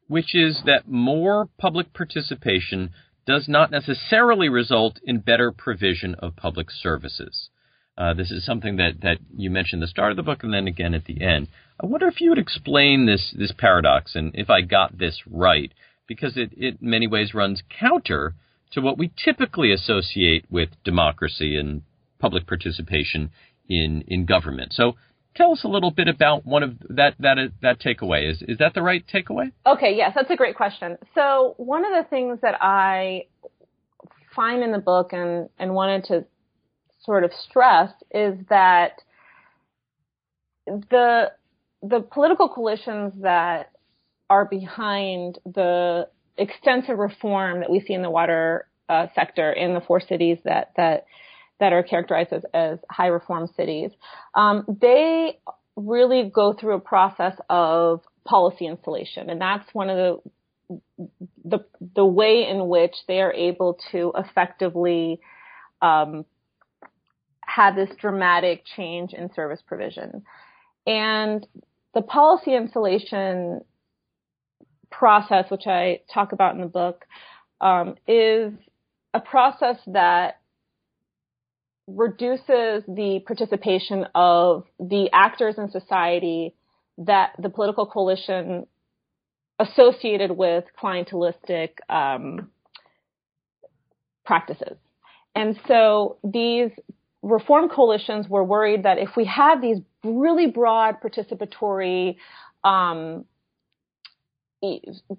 which 0.07 0.35
is 0.35 0.63
that 0.65 0.89
more 0.89 1.49
public 1.59 1.93
participation 1.93 2.91
does 3.27 3.47
not 3.49 3.71
necessarily 3.71 4.49
result 4.49 5.01
in 5.05 5.19
better 5.19 5.53
provision 5.53 6.15
of 6.15 6.37
public 6.37 6.71
services. 6.71 7.51
Uh, 7.99 8.15
this 8.15 8.31
is 8.31 8.47
something 8.47 8.77
that, 8.77 9.01
that 9.03 9.19
you 9.37 9.51
mentioned 9.51 9.83
at 9.83 9.87
the 9.87 9.91
start 9.91 10.13
of 10.13 10.17
the 10.17 10.23
book 10.23 10.45
and 10.45 10.55
then 10.55 10.69
again 10.69 10.95
at 10.95 11.05
the 11.05 11.21
end. 11.21 11.49
I 11.81 11.87
wonder 11.87 12.09
if 12.09 12.21
you 12.21 12.31
would 12.31 12.39
explain 12.39 13.07
this 13.07 13.35
this 13.37 13.53
paradox 13.57 14.15
and 14.15 14.33
if 14.35 14.51
I 14.51 14.63
got 14.63 14.99
this 14.99 15.21
right, 15.31 15.73
because 16.07 16.37
it, 16.37 16.51
it 16.57 16.79
in 16.81 16.91
many 16.91 17.07
ways 17.07 17.35
runs 17.35 17.63
counter 17.69 18.35
to 18.73 18.81
what 18.81 18.99
we 18.99 19.13
typically 19.25 19.73
associate 19.73 20.45
with 20.51 20.71
democracy 20.85 21.57
and 21.57 21.83
public 22.19 22.47
participation 22.47 23.31
in 23.69 24.03
in 24.09 24.27
government. 24.27 24.73
So 24.73 24.97
tell 25.37 25.53
us 25.53 25.63
a 25.65 25.69
little 25.69 25.93
bit 25.93 26.09
about 26.09 26.45
one 26.45 26.63
of 26.63 26.79
that 26.91 27.15
that 27.21 27.39
that 27.63 27.81
takeaway. 27.81 28.29
Is 28.31 28.43
is 28.43 28.59
that 28.59 28.75
the 28.75 28.83
right 28.83 29.05
takeaway? 29.07 29.53
Okay, 29.65 29.95
yes, 29.97 30.13
that's 30.15 30.31
a 30.31 30.37
great 30.37 30.57
question. 30.57 30.99
So 31.15 31.55
one 31.59 31.85
of 31.85 31.93
the 31.93 32.09
things 32.11 32.41
that 32.43 32.57
I 32.61 33.27
find 34.35 34.63
in 34.63 34.73
the 34.73 34.79
book 34.79 35.13
and 35.13 35.49
and 35.59 35.75
wanted 35.75 36.05
to 36.07 36.25
sort 37.05 37.25
of 37.25 37.31
stress 37.49 37.93
is 38.11 38.35
that 38.51 39.01
the 40.67 41.31
the 41.83 42.01
political 42.01 42.49
coalitions 42.49 43.13
that 43.23 43.73
are 44.31 44.45
behind 44.45 45.39
the 45.45 46.09
extensive 46.37 46.99
reform 46.99 47.61
that 47.61 47.71
we 47.71 47.81
see 47.81 47.93
in 47.93 48.03
the 48.03 48.11
water 48.11 48.69
uh, 48.89 49.07
sector 49.15 49.53
in 49.53 49.75
the 49.75 49.81
four 49.81 50.01
cities 50.01 50.39
that 50.45 50.73
that 50.77 51.07
that 51.61 51.73
are 51.73 51.83
characterized 51.83 52.33
as, 52.33 52.45
as 52.55 52.79
high 52.89 53.09
reform 53.09 53.49
cities, 53.57 53.91
um, 54.35 54.65
they 54.81 55.39
really 55.75 56.31
go 56.33 56.53
through 56.53 56.75
a 56.75 56.81
process 56.81 57.35
of 57.51 58.01
policy 58.25 58.67
installation, 58.67 59.29
and 59.31 59.41
that's 59.41 59.69
one 59.73 59.91
of 59.91 59.97
the 59.97 60.81
the 61.45 61.59
the 61.97 62.05
way 62.05 62.47
in 62.49 62.69
which 62.69 62.95
they 63.07 63.21
are 63.21 63.33
able 63.33 63.79
to 63.91 64.13
effectively 64.17 65.21
um, 65.81 66.25
have 67.41 67.75
this 67.75 67.91
dramatic 68.01 68.63
change 68.77 69.13
in 69.13 69.33
service 69.35 69.61
provision. 69.67 70.23
And 70.87 71.47
the 71.99 72.03
policy 72.03 72.55
installation 72.55 73.61
process, 74.89 75.51
which 75.51 75.67
I 75.67 76.03
talk 76.15 76.31
about 76.31 76.55
in 76.55 76.61
the 76.61 76.69
book, 76.69 77.05
um, 77.61 77.97
is 78.07 78.53
a 79.13 79.19
process 79.19 79.79
that 79.89 80.39
reduces 81.89 82.85
the 82.87 83.21
participation 83.27 84.07
of 84.15 84.63
the 84.79 85.09
actors 85.13 85.57
in 85.59 85.73
society 85.73 86.55
that 86.99 87.33
the 87.37 87.49
political 87.49 87.85
coalition 87.85 88.69
associated 89.59 90.31
with 90.31 90.67
clientelistic 90.81 91.71
um, 91.89 92.49
practices. 94.25 94.77
And 95.35 95.59
so 95.67 96.19
these 96.23 96.71
reform 97.23 97.69
coalitions 97.69 98.29
were 98.29 98.45
worried 98.45 98.85
that 98.85 98.99
if 98.99 99.17
we 99.17 99.25
had 99.25 99.61
these 99.61 99.79
really 100.05 100.47
broad 100.47 100.97
participatory 101.01 102.17
um, 102.65 103.25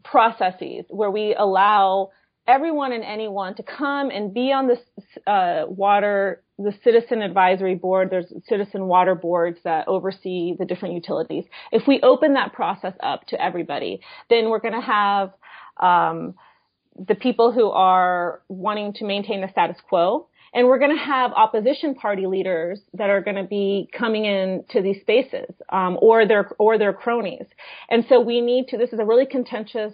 processes 0.03 0.85
where 0.89 1.12
we 1.12 1.35
allow 1.35 2.09
everyone 2.47 2.91
and 2.91 3.03
anyone 3.03 3.55
to 3.55 3.63
come 3.63 4.09
and 4.09 4.33
be 4.33 4.51
on 4.51 4.67
the 4.67 5.31
uh, 5.31 5.65
water, 5.67 6.41
the 6.57 6.73
citizen 6.83 7.21
advisory 7.21 7.75
board. 7.75 8.09
There's 8.09 8.33
citizen 8.47 8.88
water 8.88 9.15
boards 9.15 9.59
that 9.63 9.88
oversee 9.88 10.55
the 10.57 10.65
different 10.65 10.95
utilities. 10.95 11.45
If 11.71 11.88
we 11.88 12.01
open 12.01 12.33
that 12.33 12.53
process 12.53 12.93
up 13.01 13.27
to 13.27 13.41
everybody, 13.41 14.01
then 14.29 14.49
we're 14.49 14.59
going 14.59 14.73
to 14.73 14.81
have 14.81 15.31
um, 15.79 16.33
the 17.07 17.15
people 17.15 17.51
who 17.51 17.69
are 17.69 18.41
wanting 18.49 18.93
to 18.93 19.05
maintain 19.05 19.41
the 19.41 19.49
status 19.51 19.77
quo 19.88 20.27
and 20.53 20.67
we're 20.67 20.79
going 20.79 20.95
to 20.95 21.03
have 21.03 21.31
opposition 21.33 21.95
party 21.95 22.25
leaders 22.25 22.79
that 22.93 23.09
are 23.09 23.21
going 23.21 23.35
to 23.35 23.43
be 23.43 23.89
coming 23.97 24.25
in 24.25 24.63
to 24.69 24.81
these 24.81 24.99
spaces, 25.01 25.53
um, 25.69 25.97
or 26.01 26.27
their 26.27 26.51
or 26.57 26.77
their 26.77 26.93
cronies. 26.93 27.45
And 27.89 28.05
so 28.09 28.19
we 28.19 28.41
need 28.41 28.67
to. 28.69 28.77
This 28.77 28.93
is 28.93 28.99
a 28.99 29.05
really 29.05 29.25
contentious 29.25 29.93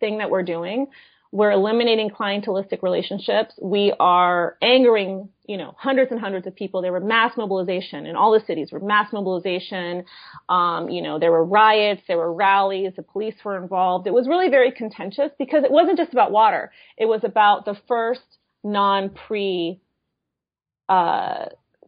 thing 0.00 0.18
that 0.18 0.30
we're 0.30 0.42
doing. 0.42 0.88
We're 1.32 1.52
eliminating 1.52 2.10
clientelistic 2.10 2.82
relationships. 2.82 3.54
We 3.62 3.94
are 4.00 4.56
angering, 4.60 5.28
you 5.46 5.58
know, 5.58 5.76
hundreds 5.78 6.10
and 6.10 6.18
hundreds 6.18 6.48
of 6.48 6.56
people. 6.56 6.82
There 6.82 6.90
were 6.90 6.98
mass 6.98 7.36
mobilization 7.36 8.04
in 8.06 8.16
all 8.16 8.32
the 8.32 8.44
cities. 8.44 8.70
There 8.70 8.80
were 8.80 8.86
mass 8.86 9.12
mobilization. 9.12 10.06
Um, 10.48 10.88
you 10.88 11.02
know, 11.02 11.20
there 11.20 11.30
were 11.30 11.44
riots. 11.44 12.02
There 12.08 12.18
were 12.18 12.32
rallies. 12.32 12.94
The 12.96 13.04
police 13.04 13.36
were 13.44 13.56
involved. 13.56 14.08
It 14.08 14.12
was 14.12 14.26
really 14.26 14.48
very 14.48 14.72
contentious 14.72 15.30
because 15.38 15.62
it 15.62 15.70
wasn't 15.70 15.98
just 15.98 16.12
about 16.12 16.32
water. 16.32 16.72
It 16.98 17.06
was 17.06 17.20
about 17.22 17.64
the 17.64 17.76
first 17.86 18.38
non-PRI 18.64 19.78
uh, 20.90 21.46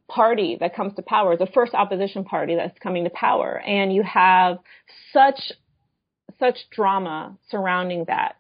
party 0.09 0.57
that 0.61 0.75
comes 0.77 0.95
to 0.95 1.03
power, 1.03 1.37
the 1.37 1.47
first 1.47 1.75
opposition 1.75 2.25
party 2.25 2.55
that's 2.55 2.79
coming 2.79 3.05
to 3.05 3.11
power, 3.11 3.61
and 3.67 3.93
you 3.95 4.03
have 4.03 4.59
such 5.13 5.53
such 6.39 6.57
drama 6.71 7.37
surrounding 7.51 8.05
that. 8.07 8.37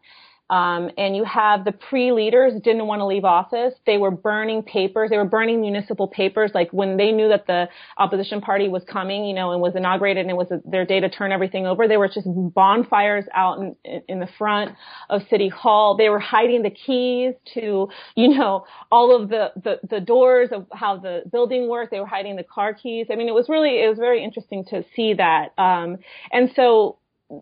Um, 0.53 0.91
and 0.99 1.17
you 1.17 1.25
have 1.25 1.65
the 1.65 1.73
PRI-leaders 1.73 2.61
didn't 2.63 2.87
want 2.87 3.01
to 3.01 3.07
leave 3.07 3.25
office. 3.25 3.73
They 3.87 3.97
were 3.97 4.11
burning 4.11 4.63
papers. 4.63 5.09
They 5.09 5.17
were 5.17 5.25
burning 5.25 5.63
municipal 5.63 6.07
papers. 6.07 6.51
Like 6.53 6.71
when 6.73 6.99
they 6.99 7.11
knew 7.11 7.31
that 7.31 7.47
the 7.47 7.71
opposition 7.97 8.43
party 8.43 8.69
was 8.69 8.83
coming, 8.85 9.25
you 9.25 9.33
know, 9.33 9.53
and 9.53 9.63
was 9.63 9.75
inaugurated 9.75 10.21
and 10.21 10.31
it 10.31 10.37
was 10.37 10.49
their 10.67 10.85
day 10.85 11.01
to 11.01 11.09
turn 11.09 11.33
everything 11.33 11.67
over, 11.67 11.89
they 11.89 11.97
were 11.97 12.09
just 12.09 12.27
bonfires 12.55 13.25
out 13.35 13.61
in, 13.61 13.77
in 14.09 14.21
the 14.21 14.29
front 14.37 14.73
of 15.09 15.23
City 15.31 15.49
Hall. 15.49 15.97
They 15.97 16.11
were 16.11 16.19
hiding 16.21 16.63
the 16.63 16.71
keys 16.71 17.33
to, 17.55 17.89
you 18.15 18.29
know, 18.29 18.67
all 18.91 19.17
of 19.17 19.31
the, 19.31 19.53
the, 19.57 19.81
the 19.89 20.01
doors 20.01 20.51
of 20.53 20.67
how 20.71 20.99
the 20.99 21.23
building 21.33 21.67
worked. 21.71 21.93
They 21.93 22.01
were 22.01 22.07
hiding 22.07 22.37
the 22.37 22.45
car 22.45 22.75
keys. 22.75 23.07
I 23.11 23.17
mean, 23.17 23.29
it 23.29 23.35
was 23.35 23.49
really, 23.49 23.83
it 23.83 23.89
was 23.89 23.99
very 23.99 24.23
interesting 24.23 24.67
to 24.67 24.85
see 24.95 25.15
that. 25.15 25.55
Um, 25.57 25.97
and 26.31 26.51
so 26.55 26.99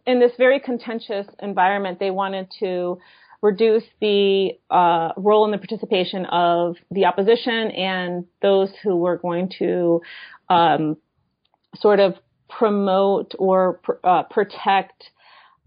in 0.07 0.21
this 0.21 0.33
very 0.39 0.61
contentious 0.61 1.27
environment, 1.41 1.99
they 1.99 2.11
wanted 2.11 2.49
to 2.61 2.99
reduce 3.43 3.85
the 4.01 4.53
uh, 4.71 5.13
role 5.17 5.45
and 5.45 5.55
the 5.55 5.59
participation 5.59 6.27
of 6.27 6.77
the 6.91 7.07
opposition 7.07 7.71
and 7.71 8.27
those 8.43 8.69
who 8.83 8.97
were 8.97 9.17
going 9.17 9.51
to 9.59 10.01
um, 10.49 10.97
sort 11.77 12.01
of 12.01 12.15
promote 12.49 13.35
or 13.39 13.81
pr- 13.83 13.93
uh, 14.05 14.23
protect 14.25 15.11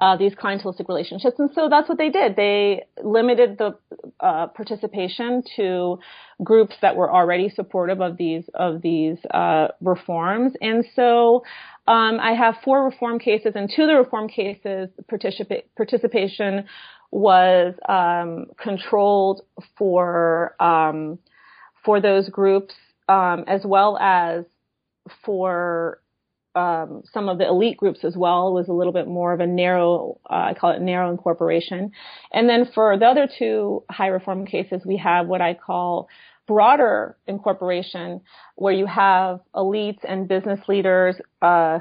uh, 0.02 0.18
these 0.18 0.34
clientelistic 0.34 0.88
relationships. 0.88 1.40
And 1.40 1.50
so 1.54 1.70
that's 1.70 1.88
what 1.88 1.98
they 1.98 2.10
did. 2.10 2.36
They 2.36 2.84
limited 3.02 3.58
the 3.58 3.78
uh, 4.20 4.48
participation 4.48 5.44
to 5.56 6.00
groups 6.44 6.76
that 6.82 6.96
were 6.96 7.12
already 7.12 7.50
supportive 7.50 8.02
of 8.02 8.18
these 8.18 8.44
of 8.54 8.82
these 8.82 9.18
uh, 9.32 9.70
reforms. 9.82 10.54
And 10.62 10.84
so 10.96 11.44
um, 11.88 12.20
I 12.20 12.34
have 12.34 12.56
four 12.64 12.84
reform 12.86 13.20
cases, 13.20 13.54
and 13.56 13.72
two 13.74 13.84
of 13.84 13.88
the 13.88 13.96
reform 13.96 14.28
cases 14.28 14.90
participa- 15.12 15.64
participation 15.78 16.66
was 17.12 17.76
um, 17.88 18.48
controlled 18.58 19.42
for 19.78 20.56
um, 20.60 21.20
for 21.86 22.02
those 22.02 22.28
groups 22.30 22.74
um, 23.08 23.44
as 23.48 23.62
well 23.66 23.98
as 24.00 24.46
for 25.26 26.00
um, 26.56 27.04
some 27.12 27.30
of 27.30 27.38
the 27.38 27.48
elite 27.48 27.78
groups 27.78 28.04
as 28.04 28.16
well. 28.16 28.54
Was 28.54 28.68
a 28.68 28.74
little 28.74 28.94
bit 28.94 29.08
more 29.08 29.34
of 29.34 29.40
a 29.40 29.48
narrow, 29.48 30.20
uh, 30.30 30.34
I 30.50 30.54
call 30.54 30.72
it 30.72 30.82
narrow 30.82 31.12
incorporation. 31.12 31.92
And 32.32 32.48
then 32.50 32.70
for 32.74 32.98
the 32.98 33.06
other 33.06 33.28
two 33.40 33.84
high 33.90 34.08
reform 34.08 34.46
cases, 34.46 34.82
we 34.86 34.98
have 34.98 35.28
what 35.28 35.42
I 35.42 35.54
call 35.54 36.08
broader 36.46 37.16
incorporation 37.26 38.20
where 38.56 38.74
you 38.74 38.86
have 38.86 39.40
elites 39.56 40.00
and 40.08 40.28
business 40.28 40.60
leaders 40.68 41.16
uh, 41.42 41.80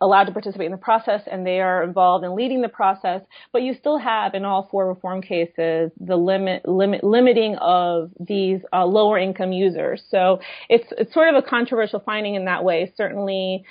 allowed 0.00 0.24
to 0.24 0.32
participate 0.32 0.66
in 0.66 0.72
the 0.72 0.78
process 0.78 1.22
and 1.30 1.46
they 1.46 1.60
are 1.60 1.84
involved 1.84 2.24
in 2.24 2.34
leading 2.34 2.60
the 2.60 2.68
process 2.68 3.20
but 3.52 3.62
you 3.62 3.72
still 3.72 3.98
have 3.98 4.34
in 4.34 4.44
all 4.44 4.66
four 4.68 4.88
reform 4.88 5.22
cases 5.22 5.92
the 6.00 6.16
limit, 6.16 6.66
limit 6.66 7.04
limiting 7.04 7.54
of 7.56 8.10
these 8.18 8.60
uh, 8.72 8.84
lower 8.84 9.16
income 9.16 9.52
users 9.52 10.02
so 10.10 10.40
it's 10.68 10.92
it's 10.98 11.14
sort 11.14 11.28
of 11.28 11.36
a 11.36 11.46
controversial 11.48 12.00
finding 12.00 12.34
in 12.34 12.44
that 12.46 12.64
way 12.64 12.92
certainly 12.96 13.64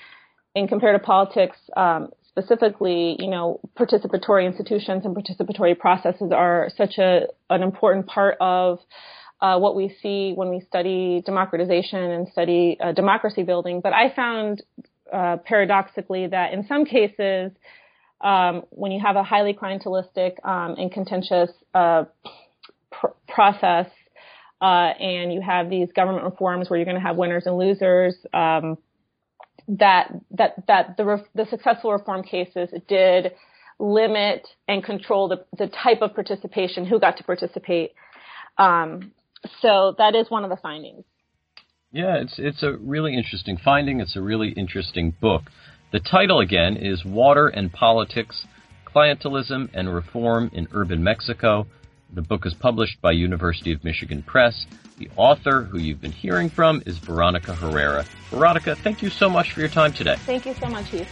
in 0.60 0.68
comparative 0.68 1.06
politics, 1.06 1.58
um, 1.78 2.10
specifically, 2.28 3.16
you 3.18 3.30
know, 3.30 3.60
participatory 3.78 4.46
institutions 4.46 5.06
and 5.06 5.16
participatory 5.16 5.78
processes 5.78 6.32
are 6.34 6.70
such 6.76 6.98
a 6.98 7.28
an 7.50 7.64
important 7.64 8.08
part 8.08 8.38
of 8.42 8.80
uh, 9.42 9.58
what 9.58 9.76
we 9.76 9.96
see 10.02 10.34
when 10.36 10.50
we 10.50 10.60
study 10.68 11.24
democratization 11.26 12.00
and 12.00 12.28
study 12.28 12.78
uh, 12.84 12.92
democracy 12.92 13.44
building. 13.44 13.80
But 13.82 13.94
I 13.94 14.14
found 14.14 14.62
uh, 15.12 15.38
paradoxically 15.46 16.28
that 16.28 16.52
in 16.54 16.68
some 16.68 16.84
cases, 16.86 17.52
um, 18.22 18.64
when 18.70 18.92
you 18.92 19.02
have 19.02 19.16
a 19.16 19.24
highly 19.24 19.54
clientelistic 19.54 20.46
um, 20.46 20.76
and 20.78 20.92
contentious 20.92 21.52
uh, 21.74 22.04
pr- 22.92 23.16
process, 23.30 23.88
uh, 24.62 24.92
and 25.00 25.32
you 25.32 25.40
have 25.40 25.70
these 25.70 25.88
government 25.94 26.26
reforms 26.26 26.70
where 26.70 26.78
you're 26.78 26.86
going 26.86 27.02
to 27.02 27.08
have 27.10 27.16
winners 27.16 27.44
and 27.46 27.58
losers. 27.58 28.14
Um, 28.34 28.78
that 29.78 30.12
that 30.32 30.66
that 30.68 30.98
the 30.98 31.24
the 31.36 31.46
successful 31.50 31.92
reform 31.92 32.24
cases 32.24 32.70
did 32.88 33.34
limit 33.78 34.48
and 34.68 34.84
control 34.84 35.28
the 35.28 35.46
the 35.58 35.68
type 35.68 36.02
of 36.02 36.14
participation, 36.16 36.86
who 36.86 37.00
got 37.00 37.18
to 37.18 37.24
participate. 37.24 37.94
Um, 38.58 39.14
so 39.62 39.96
that 39.98 40.16
is 40.16 40.30
one 40.30 40.44
of 40.44 40.50
the 40.50 40.58
findings. 40.58 41.06
Yeah, 41.92 42.18
it's 42.18 42.36
it's 42.38 42.64
a 42.64 42.74
really 42.74 43.16
interesting 43.16 43.58
finding. 43.64 44.00
It's 44.00 44.16
a 44.16 44.22
really 44.22 44.50
interesting 44.50 45.16
book. 45.22 45.44
The 45.92 46.00
title 46.00 46.40
again 46.40 46.78
is 46.78 47.06
Water 47.06 47.48
and 47.48 47.72
Politics: 47.72 48.46
Clientelism 48.94 49.70
and 49.74 49.94
Reform 49.94 50.50
in 50.54 50.68
Urban 50.74 51.04
Mexico. 51.04 51.68
The 52.12 52.24
book 52.24 52.48
is 52.48 52.56
published 52.56 53.00
by 53.02 53.12
University 53.12 53.72
of 53.72 53.84
Michigan 53.84 54.24
Press. 54.24 54.66
The 54.98 55.10
author, 55.16 55.62
who 55.62 55.78
you've 55.78 56.02
been 56.02 56.12
hearing 56.12 56.50
from, 56.50 56.82
is 56.88 56.98
Veronica 56.98 57.54
Herrera. 57.54 58.04
Veronica, 58.32 58.76
thank 58.76 59.04
you 59.04 59.10
so 59.10 59.30
much 59.30 59.54
for 59.54 59.60
your 59.60 59.70
time 59.70 59.94
today. 59.94 60.16
Thank 60.26 60.48
you 60.48 60.56
so 60.56 60.68
much, 60.68 60.90
Heath. 60.90 61.08